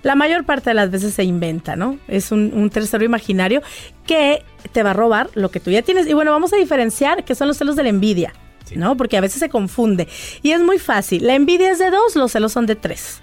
la 0.04 0.16
mayor 0.16 0.44
parte 0.46 0.70
de 0.72 0.74
las 0.74 0.92
veces 0.92 1.14
se 1.14 1.24
inventa, 1.24 1.76
¿no? 1.76 1.98
Es 2.08 2.32
un, 2.32 2.52
un 2.54 2.70
tercero 2.70 3.04
imaginario 3.04 3.62
que 4.06 4.44
te 4.72 4.84
va 4.84 4.92
a 4.92 4.94
robar 4.94 5.30
lo 5.36 5.50
que 5.52 5.60
tú 5.60 5.72
ya 5.72 5.82
tienes. 5.82 6.08
Y 6.08 6.14
bueno, 6.14 6.32
vamos 6.32 6.52
a 6.54 6.58
diferenciar 6.58 7.24
qué 7.24 7.34
son 7.36 7.48
los 7.48 7.58
celos 7.58 7.76
de 7.76 7.84
la 7.84 7.90
envidia, 7.90 8.34
Sí. 8.66 8.76
¿no? 8.76 8.96
Porque 8.98 9.18
a 9.18 9.22
veces 9.22 9.40
se 9.40 9.50
confunde. 9.50 10.08
Y 10.44 10.52
es 10.52 10.62
muy 10.62 10.78
fácil. 10.80 11.26
La 11.26 11.34
envidia 11.36 11.72
es 11.72 11.80
de 11.80 11.90
dos, 11.90 12.16
los 12.16 12.32
celos 12.32 12.52
son 12.52 12.66
de 12.68 12.76
tres 12.76 13.22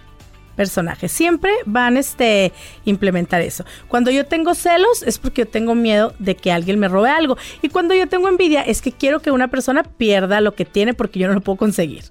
personajes. 0.56 1.12
Siempre 1.12 1.52
van 1.66 1.96
este 1.96 2.52
implementar 2.84 3.40
eso. 3.42 3.64
Cuando 3.88 4.10
yo 4.10 4.26
tengo 4.26 4.54
celos 4.54 5.02
es 5.04 5.18
porque 5.18 5.42
yo 5.42 5.48
tengo 5.48 5.74
miedo 5.74 6.14
de 6.18 6.34
que 6.34 6.50
alguien 6.50 6.78
me 6.80 6.88
robe 6.88 7.10
algo. 7.10 7.36
Y 7.62 7.68
cuando 7.68 7.94
yo 7.94 8.08
tengo 8.08 8.28
envidia 8.28 8.62
es 8.62 8.82
que 8.82 8.90
quiero 8.92 9.20
que 9.20 9.30
una 9.30 9.48
persona 9.48 9.82
pierda 9.84 10.40
lo 10.40 10.54
que 10.54 10.64
tiene 10.64 10.94
porque 10.94 11.18
yo 11.20 11.28
no 11.28 11.34
lo 11.34 11.40
puedo 11.42 11.56
conseguir. 11.58 12.04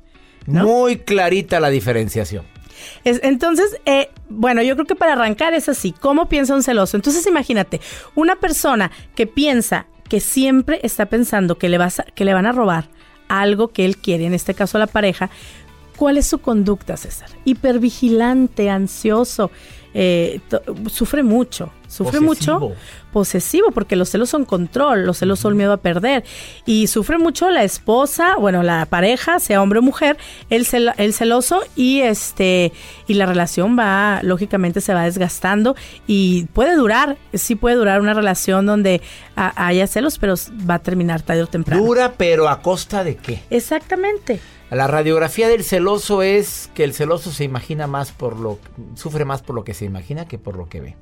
Muy 0.46 0.98
clarita 1.00 1.60
la 1.60 1.70
diferenciación. 1.70 2.46
Es- 3.04 3.20
entonces, 3.24 3.78
eh, 3.86 4.10
bueno, 4.30 4.62
yo 4.62 4.75
creo 4.75 4.86
que 4.86 4.96
para 4.96 5.14
arrancar 5.14 5.54
es 5.54 5.68
así. 5.70 5.92
¿Cómo 5.92 6.30
piensa 6.30 6.54
un 6.54 6.62
celoso? 6.62 6.96
Entonces, 6.98 7.25
imagínate, 7.25 7.82
una 8.14 8.36
persona 8.36 8.92
que 9.16 9.25
piensa 9.28 9.88
que 10.08 10.20
siempre 10.20 10.80
está 10.84 11.08
pensando 11.08 11.58
que 11.58 11.68
le, 11.70 11.80
vas 11.80 12.00
a- 12.00 12.04
que 12.04 12.25
le 12.25 12.34
van 12.34 12.46
a 12.46 12.52
robar 12.52 12.90
algo 13.28 13.70
que 13.70 13.86
él 13.86 13.98
quiere, 13.98 14.25
en 14.25 14.36
este 14.36 14.54
caso 14.54 14.78
la 14.78 14.86
pareja, 14.86 15.32
¿Cuál 15.96 16.18
es 16.18 16.28
su 16.28 16.40
conducta, 16.40 16.98
César? 16.98 17.30
Hipervigilante, 17.46 18.70
ansioso, 18.70 19.52
eh, 19.94 20.42
sufre 20.92 21.24
mucho, 21.24 21.72
sufre 21.88 22.20
Posesivo. 22.20 22.60
mucho, 22.60 22.75
posesivo, 23.14 23.72
porque 23.72 23.96
los 23.96 24.10
celos 24.10 24.30
son 24.30 24.44
control, 24.44 25.06
los 25.06 25.20
celos 25.20 25.40
son 25.40 25.56
miedo 25.56 25.72
a 25.72 25.78
perder, 25.78 26.25
y 26.66 26.88
sufre 26.88 27.18
mucho 27.18 27.50
la 27.50 27.64
esposa, 27.64 28.36
bueno, 28.38 28.62
la 28.62 28.86
pareja, 28.88 29.40
sea 29.40 29.62
hombre 29.62 29.80
o 29.80 29.82
mujer, 29.82 30.18
el, 30.50 30.66
cel- 30.66 30.94
el 30.98 31.14
celoso 31.14 31.62
y 31.78 32.02
este 32.02 32.74
y 33.08 33.14
la 33.14 33.25
relación 33.25 33.80
va, 33.80 34.20
lógicamente 34.22 34.82
se 34.82 34.94
va 34.94 35.04
desgastando 35.06 35.78
y 36.08 36.44
puede 36.52 36.75
durar, 36.75 37.16
sí 37.34 37.56
puede 37.56 37.78
durar 37.78 38.02
una 38.02 38.14
relación 38.14 38.66
donde 38.66 39.02
haya 39.38 39.88
celos, 39.88 40.18
pero 40.18 40.34
va 40.70 40.74
a 40.74 40.80
terminar 40.80 41.22
tarde 41.22 41.44
o 41.44 41.48
temprano. 41.48 41.82
Dura, 41.86 42.16
pero 42.18 42.50
a 42.50 42.62
costa 42.62 43.06
de 43.06 43.16
qué? 43.16 43.44
Exactamente. 43.50 44.42
La 44.72 44.88
radiografía 44.88 45.48
del 45.48 45.63
celoso 45.63 46.22
es 46.22 46.69
que 46.74 46.84
el 46.84 46.93
celoso 46.93 47.31
se 47.31 47.43
imagina 47.43 47.88
más 47.88 48.12
por 48.12 48.39
lo 48.39 48.57
sufre 48.95 49.24
más 49.25 49.41
por 49.41 49.55
lo 49.55 49.63
que 49.63 49.74
se 49.74 49.86
imagina 49.86 50.27
que 50.27 50.38
por 50.39 50.57
lo 50.57 50.67
que 50.67 50.81
ve. 50.81 50.95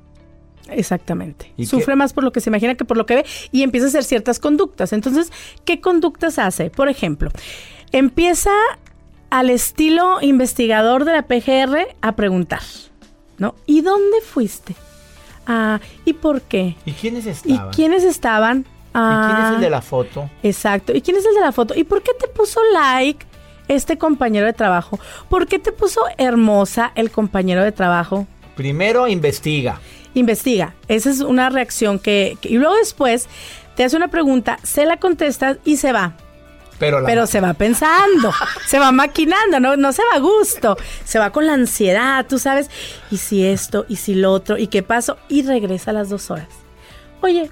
Exactamente. 0.68 1.52
¿Y 1.56 1.66
Sufre 1.66 1.92
qué? 1.92 1.96
más 1.96 2.12
por 2.12 2.24
lo 2.24 2.32
que 2.32 2.40
se 2.40 2.48
imagina 2.50 2.74
que 2.74 2.84
por 2.84 2.96
lo 2.96 3.04
que 3.06 3.16
ve 3.16 3.26
y 3.52 3.62
empieza 3.62 3.86
a 3.86 3.88
hacer 3.90 4.04
ciertas 4.04 4.38
conductas. 4.38 4.92
Entonces, 4.92 5.30
¿qué 5.64 5.80
conductas 5.80 6.38
hace? 6.38 6.70
Por 6.70 6.88
ejemplo, 6.88 7.30
empieza 7.92 8.50
al 9.30 9.50
estilo 9.50 10.22
investigador 10.22 11.04
de 11.04 11.12
la 11.12 11.22
PGR 11.26 11.94
a 12.00 12.12
preguntar, 12.16 12.62
¿no? 13.38 13.54
¿Y 13.66 13.82
dónde 13.82 14.20
fuiste? 14.22 14.74
Ah, 15.46 15.80
¿y 16.06 16.14
por 16.14 16.40
qué? 16.42 16.76
¿Y 16.86 16.92
quiénes 16.92 17.26
¿Y 17.26 17.30
estaban? 17.30 17.70
quiénes 17.72 18.04
estaban? 18.04 18.58
¿Y 18.60 18.62
quién 18.62 18.70
es 18.70 18.94
Ah, 18.94 19.52
el 19.56 19.60
de 19.60 19.70
la 19.70 19.82
foto? 19.82 20.30
Exacto. 20.42 20.94
¿Y 20.94 21.02
quién 21.02 21.16
es 21.16 21.26
el 21.26 21.34
de 21.34 21.40
la 21.40 21.52
foto? 21.52 21.74
¿Y 21.76 21.84
por 21.84 22.02
qué 22.02 22.12
te 22.18 22.28
puso 22.28 22.60
like 22.72 23.26
este 23.68 23.98
compañero 23.98 24.46
de 24.46 24.52
trabajo? 24.52 24.98
¿Por 25.28 25.46
qué 25.46 25.58
te 25.58 25.72
puso 25.72 26.00
hermosa 26.18 26.92
el 26.94 27.10
compañero 27.10 27.62
de 27.62 27.72
trabajo? 27.72 28.26
Primero 28.56 29.06
investiga. 29.08 29.80
Investiga. 30.14 30.74
Esa 30.88 31.10
es 31.10 31.20
una 31.20 31.50
reacción 31.50 31.98
que, 31.98 32.36
que- 32.40 32.48
Y 32.50 32.58
luego 32.58 32.74
después 32.76 33.28
te 33.74 33.84
hace 33.84 33.96
una 33.96 34.08
pregunta, 34.08 34.58
se 34.62 34.86
la 34.86 34.98
contestas 34.98 35.58
y 35.64 35.76
se 35.78 35.92
va. 35.92 36.12
Pero, 36.78 37.00
la 37.00 37.06
Pero 37.06 37.26
se 37.26 37.40
va 37.40 37.54
pensando, 37.54 38.32
se 38.66 38.78
va 38.78 38.90
maquinando, 38.92 39.60
no, 39.60 39.76
no 39.76 39.92
se 39.92 40.02
va 40.12 40.16
a 40.16 40.20
gusto, 40.20 40.76
se 41.04 41.18
va 41.20 41.30
con 41.30 41.46
la 41.46 41.54
ansiedad, 41.54 42.26
tú 42.26 42.38
sabes, 42.40 42.68
y 43.12 43.16
si 43.18 43.46
esto, 43.46 43.86
y 43.88 43.96
si 43.96 44.14
lo 44.14 44.32
otro, 44.32 44.58
y 44.58 44.66
qué 44.66 44.82
pasó, 44.82 45.16
y 45.28 45.42
regresa 45.42 45.92
a 45.92 45.94
las 45.94 46.08
dos 46.08 46.30
horas. 46.32 46.48
Oye, 47.20 47.50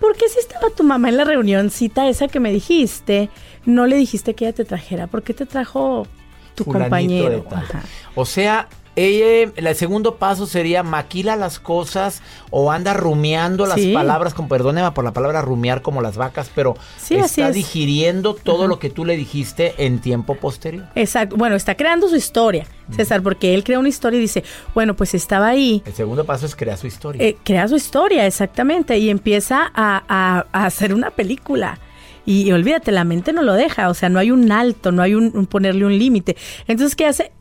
¿por 0.00 0.16
qué 0.16 0.28
si 0.28 0.38
estaba 0.38 0.70
tu 0.70 0.84
mamá 0.84 1.08
en 1.08 1.16
la 1.16 1.24
reunioncita 1.24 2.08
esa 2.08 2.28
que 2.28 2.40
me 2.40 2.52
dijiste, 2.52 3.28
no 3.64 3.86
le 3.86 3.96
dijiste 3.96 4.34
que 4.34 4.46
ella 4.46 4.54
te 4.54 4.64
trajera? 4.64 5.06
¿Por 5.06 5.22
qué 5.22 5.34
te 5.34 5.46
trajo 5.46 6.06
tu 6.54 6.64
fulanito 6.64 6.84
compañero? 6.84 7.46
Ajá. 7.50 7.82
O 8.14 8.24
sea, 8.24 8.68
ella, 9.06 9.52
el 9.54 9.74
segundo 9.76 10.16
paso 10.16 10.46
sería 10.46 10.82
maquila 10.82 11.36
las 11.36 11.58
cosas 11.60 12.22
o 12.50 12.72
anda 12.72 12.94
rumiando 12.94 13.64
las 13.66 13.80
Sí. 13.80 13.92
palabras, 13.94 14.34
con 14.34 14.48
perdóneme 14.48 14.90
por 14.92 15.04
la 15.04 15.12
palabra 15.12 15.40
rumiar 15.42 15.82
como 15.82 16.02
las 16.02 16.16
vacas, 16.16 16.50
pero 16.54 16.76
Sí, 16.96 17.14
está 17.16 17.48
es. 17.48 17.54
digiriendo 17.54 18.34
todo 18.34 18.66
lo 18.66 18.78
que 18.78 18.90
tú 18.90 19.04
le 19.04 19.16
dijiste 19.16 19.74
en 19.78 20.00
tiempo 20.00 20.34
posterior. 20.34 20.86
Exacto. 20.94 21.36
Bueno, 21.36 21.54
está 21.56 21.76
creando 21.76 22.08
su 22.08 22.16
historia, 22.16 22.66
César, 22.90 23.22
porque 23.22 23.54
él 23.54 23.64
crea 23.64 23.78
una 23.78 23.88
historia 23.88 24.18
y 24.18 24.22
dice, 24.22 24.42
bueno, 24.74 24.94
pues 24.94 25.14
estaba 25.14 25.48
ahí. 25.48 25.82
El 25.86 25.92
segundo 25.94 26.24
paso 26.24 26.46
es 26.46 26.56
crear 26.56 26.76
su 26.78 26.86
historia. 26.86 27.22
Eh, 27.22 27.36
crea 27.44 27.68
su 27.68 27.76
historia, 27.76 28.26
exactamente, 28.26 28.98
y 28.98 29.10
empieza 29.10 29.70
a, 29.74 30.02
a- 30.08 30.46
a 30.52 30.66
hacer 30.66 30.92
una 30.94 31.10
película. 31.10 31.78
Y, 32.26 32.42
y 32.42 32.52
olvídate, 32.52 32.92
la 32.92 33.04
mente 33.04 33.32
no 33.32 33.42
lo 33.42 33.54
deja, 33.54 33.88
o 33.88 33.94
sea, 33.94 34.08
no 34.10 34.18
hay 34.18 34.30
un 34.30 34.52
alto, 34.52 34.92
no 34.92 35.00
hay 35.02 35.14
un, 35.14 35.30
un 35.34 35.46
ponerle 35.46 35.86
un 35.86 35.98
límite. 35.98 36.36
Entonces, 36.66 36.94
¿qué 36.94 37.06
hace? 37.06 37.32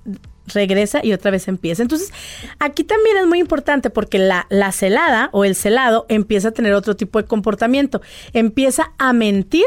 Regresa 0.47 1.03
y 1.03 1.13
otra 1.13 1.31
vez 1.31 1.47
empieza. 1.47 1.81
Entonces, 1.81 2.11
aquí 2.59 2.83
también 2.83 3.17
es 3.17 3.27
muy 3.27 3.39
importante 3.39 3.89
porque 3.89 4.19
la, 4.19 4.47
la 4.49 4.71
celada 4.71 5.29
o 5.33 5.45
el 5.45 5.55
celado 5.55 6.05
empieza 6.09 6.49
a 6.49 6.51
tener 6.51 6.73
otro 6.73 6.95
tipo 6.95 7.21
de 7.21 7.27
comportamiento. 7.27 8.01
Empieza 8.33 8.93
a 8.97 9.13
mentir 9.13 9.65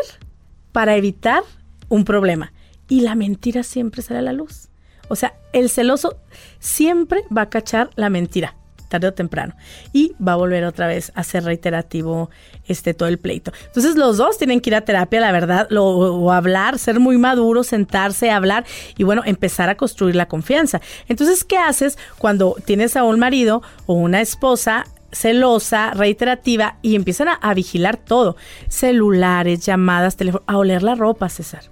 para 0.73 0.97
evitar 0.97 1.43
un 1.89 2.05
problema. 2.05 2.53
Y 2.89 3.03
la 3.03 3.15
mentira 3.15 3.63
siempre 3.63 4.03
sale 4.03 4.21
a 4.21 4.23
la 4.23 4.33
luz. 4.33 4.69
O 5.09 5.17
sea, 5.17 5.35
el 5.53 5.69
celoso 5.69 6.17
siempre 6.61 7.25
va 7.37 7.43
a 7.43 7.51
cachar 7.51 7.91
la 7.97 8.11
mentira, 8.11 8.57
tarde 8.89 9.09
o 9.09 9.15
temprano. 9.15 9.55
Y 9.93 10.15
va 10.25 10.33
a 10.33 10.37
volver 10.37 10.65
otra 10.65 10.87
vez 10.87 11.13
a 11.15 11.25
ser 11.25 11.45
reiterativo 11.45 12.31
este, 12.71 12.95
todo 12.95 13.09
el 13.09 13.19
pleito. 13.19 13.53
Entonces 13.67 13.97
los 13.97 14.17
dos 14.17 14.39
tienen 14.39 14.61
que 14.61 14.71
ir 14.71 14.77
a 14.77 14.83
terapia, 14.83 15.21
la 15.21 15.33
verdad, 15.33 15.69
o 15.73 16.33
hablar, 16.33 16.79
ser 16.79 17.01
muy 17.01 17.19
maduros, 17.19 17.67
sentarse, 17.67 18.31
hablar 18.31 18.65
y 18.97 19.05
bueno, 19.05 19.23
empezar 19.25 19.69
a 19.69 19.77
construir 19.77 20.17
la 20.17 20.27
confianza. 20.27 20.81
Entonces, 21.09 21.45
¿qué 21.45 21.59
haces 21.59 21.99
cuando 22.19 22.57
tienes 22.65 22.97
a 22.97 23.05
un 23.05 23.19
marido 23.19 23.63
o 23.87 23.95
una 23.95 24.21
esposa? 24.21 24.85
celosa, 25.13 25.91
reiterativa 25.91 26.77
y 26.83 26.95
empiezan 26.95 27.27
a, 27.27 27.35
a 27.35 27.53
vigilar 27.53 27.97
todo, 27.97 28.37
celulares, 28.69 29.67
llamadas, 29.67 30.17
teléfono, 30.17 30.45
a 30.47 30.57
oler 30.57 30.85
la 30.85 30.95
ropa, 30.95 31.29
César. 31.29 31.65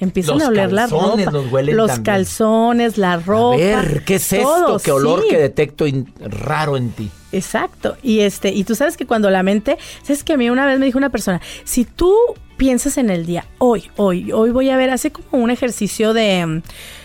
Empiezan 0.00 0.38
Los 0.38 0.44
a 0.44 0.48
oler 0.48 0.72
la 0.72 0.86
ropa, 0.86 1.30
los 1.30 1.50
huelen 1.50 1.76
los 1.76 1.88
también. 1.88 2.04
calzones, 2.04 2.98
la 2.98 3.16
ropa. 3.16 3.56
a 3.56 3.82
ver, 3.82 4.04
¿qué 4.04 4.14
es 4.14 4.32
esto? 4.32 4.80
¿Qué 4.82 4.92
olor 4.92 5.22
sí. 5.22 5.28
que 5.30 5.38
detecto 5.38 5.86
raro 6.20 6.76
en 6.76 6.90
ti? 6.90 7.10
Exacto. 7.32 7.96
Y 8.02 8.20
este, 8.20 8.52
y 8.52 8.62
tú 8.62 8.74
sabes 8.76 8.96
que 8.96 9.06
cuando 9.06 9.28
la 9.28 9.42
mente, 9.42 9.76
sabes 10.02 10.22
que 10.22 10.34
a 10.34 10.36
mí 10.36 10.48
una 10.50 10.66
vez 10.66 10.78
me 10.78 10.86
dijo 10.86 10.98
una 10.98 11.10
persona, 11.10 11.40
si 11.64 11.84
tú 11.84 12.14
piensas 12.56 12.96
en 12.96 13.10
el 13.10 13.26
día, 13.26 13.46
hoy, 13.58 13.90
hoy, 13.96 14.30
hoy 14.32 14.50
voy 14.50 14.70
a 14.70 14.76
ver, 14.76 14.90
hace 14.90 15.10
como 15.10 15.42
un 15.42 15.50
ejercicio 15.50 16.12
de, 16.12 16.62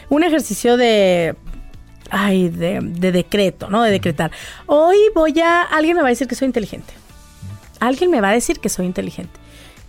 un 0.10 0.24
ejercicio 0.24 0.78
de, 0.78 1.36
ay, 2.12 2.50
de, 2.50 2.80
de 2.82 3.12
decreto, 3.12 3.70
¿no? 3.70 3.82
De 3.82 3.92
decretar. 3.92 4.32
Hoy 4.68 4.98
voy 5.16 5.40
a, 5.40 5.64
alguien 5.64 5.96
me 5.96 6.04
va 6.04 6.10
a 6.10 6.12
decir 6.12 6.28
que 6.28 6.36
soy 6.36 6.46
inteligente. 6.46 6.94
Alguien 7.80 8.12
me 8.12 8.22
va 8.22 8.30
a 8.30 8.34
decir 8.34 8.60
que 8.60 8.70
soy 8.70 8.86
inteligente. 8.86 9.40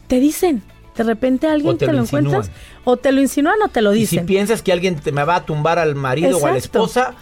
Te 0.07 0.21
dicen, 0.21 0.63
de 0.97 1.03
repente 1.05 1.47
alguien 1.49 1.77
te 1.79 1.87
te, 1.87 1.93
lo 1.93 1.99
lo, 1.99 2.05
encuentras, 2.05 2.51
o 2.85 2.97
te 2.97 3.13
lo 3.13 3.21
insinúan 3.21 3.57
o 3.65 3.69
te 3.69 3.83
lo 3.83 3.93
Y 3.95 4.07
si 4.07 4.17
dicen. 4.17 4.27
piensas 4.27 4.63
que 4.63 4.73
alguien 4.73 4.97
te 4.97 5.13
me 5.13 5.25
va 5.25 5.37
a 5.37 5.45
tumbar 5.47 5.79
al 5.79 5.95
marido 5.95 6.39
o 6.39 6.47
a 6.47 6.53
la 6.53 6.59
esposa, 6.59 7.15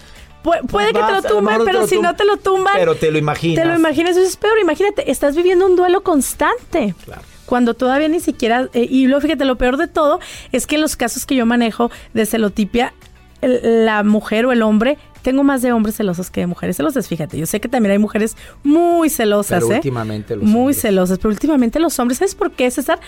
Pu- 0.44 0.66
puede 0.66 0.88
que 0.92 1.00
te 1.00 1.12
lo 1.12 1.22
tumben, 1.22 1.58
pero 1.64 1.80
lo 1.80 1.86
si 1.86 1.96
tum- 1.96 2.02
no 2.02 2.16
te 2.16 2.24
lo 2.24 2.36
tumban, 2.36 2.74
pero 2.76 2.94
te 2.96 3.10
lo 3.12 3.18
imaginas. 3.18 3.62
te 3.62 3.68
lo 3.70 3.76
imaginas, 3.76 4.16
eso 4.16 4.26
es 4.26 4.36
peor. 4.36 4.58
Imagínate, 4.60 5.10
estás 5.10 5.36
viviendo 5.36 5.66
un 5.66 5.76
duelo 5.76 6.02
constante. 6.02 6.94
Claro. 7.04 7.22
Cuando 7.46 7.74
todavía 7.74 8.08
ni 8.08 8.18
siquiera. 8.20 8.68
eh, 8.74 8.86
y 8.90 9.06
luego 9.06 9.20
fíjate, 9.20 9.44
lo 9.44 9.56
peor 9.56 9.76
de 9.76 9.86
todo 9.88 10.18
es 10.50 10.66
que 10.66 10.74
en 10.76 10.80
los 10.80 10.96
casos 10.96 11.26
que 11.26 11.34
yo 11.36 11.46
manejo 11.46 11.90
de 12.12 12.26
celotipia, 12.26 12.92
el- 13.40 13.84
la 13.86 14.02
mujer 14.02 14.46
o 14.46 14.52
el 14.52 14.62
hombre. 14.62 14.98
Tengo 15.22 15.44
más 15.44 15.62
de 15.62 15.72
hombres 15.72 15.96
celosos 15.96 16.30
que 16.30 16.40
de 16.42 16.46
mujeres 16.46 16.76
celosas, 16.76 17.08
fíjate. 17.08 17.38
Yo 17.38 17.46
sé 17.46 17.60
que 17.60 17.68
también 17.68 17.92
hay 17.92 17.98
mujeres 17.98 18.36
muy 18.64 19.08
celosas, 19.08 19.60
Pero 19.62 19.72
¿eh? 19.72 19.76
últimamente 19.76 20.36
los 20.36 20.44
Muy 20.44 20.60
hombres. 20.60 20.80
celosas, 20.80 21.18
pero 21.18 21.30
últimamente 21.30 21.78
los 21.80 21.98
hombres, 21.98 22.18
¿sabes 22.18 22.34
por 22.34 22.50
qué, 22.52 22.70
César? 22.70 22.98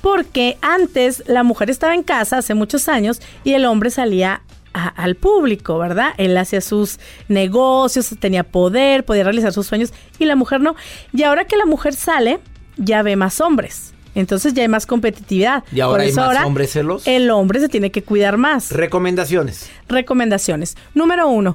Porque 0.00 0.58
antes 0.60 1.22
la 1.26 1.42
mujer 1.42 1.70
estaba 1.70 1.94
en 1.94 2.02
casa 2.02 2.38
hace 2.38 2.54
muchos 2.54 2.88
años 2.88 3.20
y 3.44 3.54
el 3.54 3.64
hombre 3.64 3.90
salía 3.90 4.42
a- 4.74 4.88
al 4.88 5.16
público, 5.16 5.78
¿verdad? 5.78 6.10
Él 6.16 6.36
hacía 6.38 6.60
sus 6.60 6.98
negocios, 7.28 8.14
tenía 8.20 8.42
poder, 8.44 9.04
podía 9.04 9.24
realizar 9.24 9.52
sus 9.52 9.66
sueños 9.66 9.92
y 10.18 10.24
la 10.24 10.36
mujer 10.36 10.60
no. 10.60 10.74
Y 11.12 11.22
ahora 11.24 11.44
que 11.46 11.56
la 11.56 11.66
mujer 11.66 11.94
sale, 11.94 12.38
ya 12.76 13.02
ve 13.02 13.16
más 13.16 13.40
hombres. 13.40 13.92
Entonces 14.14 14.54
ya 14.54 14.62
hay 14.62 14.68
más 14.68 14.86
competitividad. 14.86 15.64
Y 15.72 15.80
ahora 15.80 15.98
Por 15.98 16.00
hay 16.00 16.12
más 16.12 16.24
ahora 16.24 16.46
hombres 16.46 16.72
celosos. 16.72 17.06
El 17.06 17.30
hombre 17.30 17.60
se 17.60 17.68
tiene 17.68 17.90
que 17.90 18.02
cuidar 18.02 18.36
más. 18.36 18.70
Recomendaciones. 18.70 19.70
Recomendaciones. 19.88 20.76
Número 20.94 21.28
uno, 21.28 21.54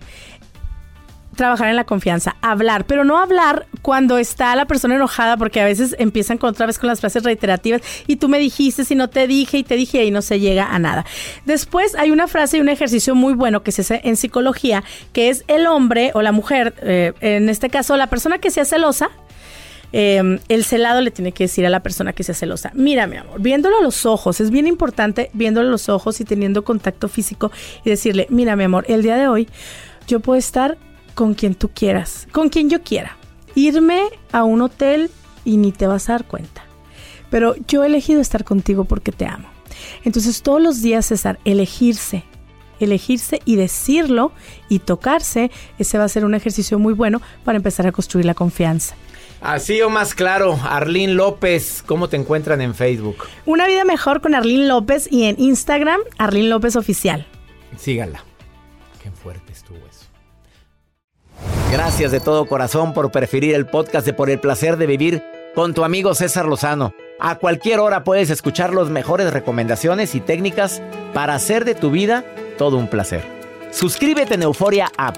trabajar 1.37 1.69
en 1.69 1.77
la 1.77 1.85
confianza, 1.85 2.35
hablar, 2.41 2.85
pero 2.85 3.05
no 3.05 3.17
hablar 3.17 3.67
cuando 3.81 4.17
está 4.17 4.53
la 4.57 4.65
persona 4.65 4.95
enojada, 4.95 5.37
porque 5.37 5.61
a 5.61 5.65
veces 5.65 5.95
empiezan 5.97 6.37
con, 6.37 6.49
otra 6.49 6.65
vez 6.65 6.77
con 6.77 6.87
las 6.87 6.99
frases 6.99 7.23
reiterativas 7.23 7.81
y 8.07 8.17
tú 8.17 8.27
me 8.27 8.39
dijiste, 8.39 8.83
si 8.83 8.95
no 8.95 9.09
te 9.09 9.27
dije 9.27 9.59
y 9.59 9.63
te 9.63 9.75
dije 9.75 10.03
y 10.03 10.11
no 10.11 10.21
se 10.21 10.41
llega 10.41 10.73
a 10.73 10.79
nada. 10.79 11.05
Después 11.45 11.95
hay 11.95 12.11
una 12.11 12.27
frase 12.27 12.57
y 12.57 12.61
un 12.61 12.67
ejercicio 12.67 13.15
muy 13.15 13.33
bueno 13.33 13.63
que 13.63 13.71
se 13.71 13.83
hace 13.83 14.01
en 14.03 14.17
psicología, 14.17 14.83
que 15.13 15.29
es 15.29 15.45
el 15.47 15.67
hombre 15.67 16.11
o 16.13 16.21
la 16.21 16.33
mujer, 16.33 16.73
eh, 16.81 17.13
en 17.21 17.47
este 17.47 17.69
caso 17.69 17.95
la 17.95 18.07
persona 18.07 18.39
que 18.39 18.51
sea 18.51 18.65
celosa, 18.65 19.11
eh, 19.93 20.39
el 20.49 20.63
celado 20.63 21.01
le 21.01 21.11
tiene 21.11 21.31
que 21.31 21.45
decir 21.45 21.65
a 21.65 21.69
la 21.69 21.81
persona 21.81 22.13
que 22.13 22.23
sea 22.23 22.35
celosa, 22.35 22.71
mira 22.73 23.07
mi 23.07 23.17
amor, 23.17 23.41
viéndolo 23.41 23.77
a 23.77 23.81
los 23.81 24.05
ojos, 24.05 24.41
es 24.41 24.51
bien 24.51 24.67
importante 24.67 25.29
viéndolo 25.33 25.69
a 25.69 25.71
los 25.71 25.89
ojos 25.89 26.19
y 26.19 26.25
teniendo 26.25 26.63
contacto 26.63 27.07
físico 27.07 27.51
y 27.85 27.89
decirle, 27.89 28.27
mira 28.29 28.55
mi 28.55 28.63
amor, 28.63 28.85
el 28.87 29.01
día 29.01 29.15
de 29.15 29.27
hoy 29.27 29.47
yo 30.07 30.19
puedo 30.19 30.37
estar 30.37 30.77
con 31.15 31.33
quien 31.33 31.55
tú 31.55 31.69
quieras, 31.69 32.27
con 32.31 32.49
quien 32.49 32.69
yo 32.69 32.81
quiera, 32.81 33.17
irme 33.55 34.01
a 34.31 34.43
un 34.43 34.61
hotel 34.61 35.09
y 35.45 35.57
ni 35.57 35.71
te 35.71 35.87
vas 35.87 36.09
a 36.09 36.13
dar 36.13 36.25
cuenta. 36.25 36.63
Pero 37.29 37.55
yo 37.67 37.83
he 37.83 37.87
elegido 37.87 38.21
estar 38.21 38.43
contigo 38.43 38.85
porque 38.85 39.11
te 39.11 39.25
amo. 39.25 39.49
Entonces 40.03 40.41
todos 40.41 40.61
los 40.61 40.81
días, 40.81 41.07
César, 41.07 41.39
elegirse, 41.45 42.23
elegirse 42.79 43.41
y 43.45 43.55
decirlo 43.55 44.31
y 44.69 44.79
tocarse, 44.79 45.51
ese 45.79 45.97
va 45.97 46.03
a 46.03 46.09
ser 46.09 46.25
un 46.25 46.35
ejercicio 46.35 46.79
muy 46.79 46.93
bueno 46.93 47.21
para 47.43 47.57
empezar 47.57 47.87
a 47.87 47.91
construir 47.91 48.25
la 48.25 48.33
confianza. 48.33 48.95
Así 49.41 49.81
o 49.81 49.89
más 49.89 50.15
claro, 50.15 50.59
Arlín 50.63 51.15
López, 51.15 51.83
¿cómo 51.85 52.09
te 52.09 52.17
encuentran 52.17 52.59
en 52.61 52.73
Facebook? 52.73 53.17
Una 53.45 53.67
vida 53.67 53.85
mejor 53.85 54.21
con 54.21 54.33
Arlene 54.33 54.67
López 54.67 55.07
y 55.11 55.25
en 55.25 55.39
Instagram, 55.39 56.01
Arlene 56.17 56.49
López 56.49 56.75
Oficial. 56.75 57.27
Síganla. 57.77 58.23
Qué 59.01 59.11
fuerte 59.11 59.51
estuvo 59.51 59.77
eso. 59.77 60.07
Gracias 61.71 62.11
de 62.11 62.19
todo 62.19 62.45
corazón 62.47 62.93
por 62.93 63.11
preferir 63.11 63.53
el 63.53 63.67
podcast 63.67 64.05
de 64.05 64.13
Por 64.13 64.29
el 64.29 64.39
placer 64.39 64.77
de 64.77 64.87
vivir 64.87 65.23
con 65.53 65.73
tu 65.73 65.83
amigo 65.83 66.15
César 66.15 66.45
Lozano. 66.45 66.93
A 67.19 67.35
cualquier 67.35 67.79
hora 67.79 68.03
puedes 68.03 68.29
escuchar 68.29 68.73
las 68.73 68.89
mejores 68.89 69.31
recomendaciones 69.33 70.15
y 70.15 70.19
técnicas 70.19 70.81
para 71.13 71.35
hacer 71.35 71.65
de 71.65 71.75
tu 71.75 71.91
vida 71.91 72.23
todo 72.57 72.77
un 72.77 72.87
placer. 72.87 73.23
Suscríbete 73.71 74.35
en 74.35 74.43
Euforia 74.43 74.91
App 74.97 75.17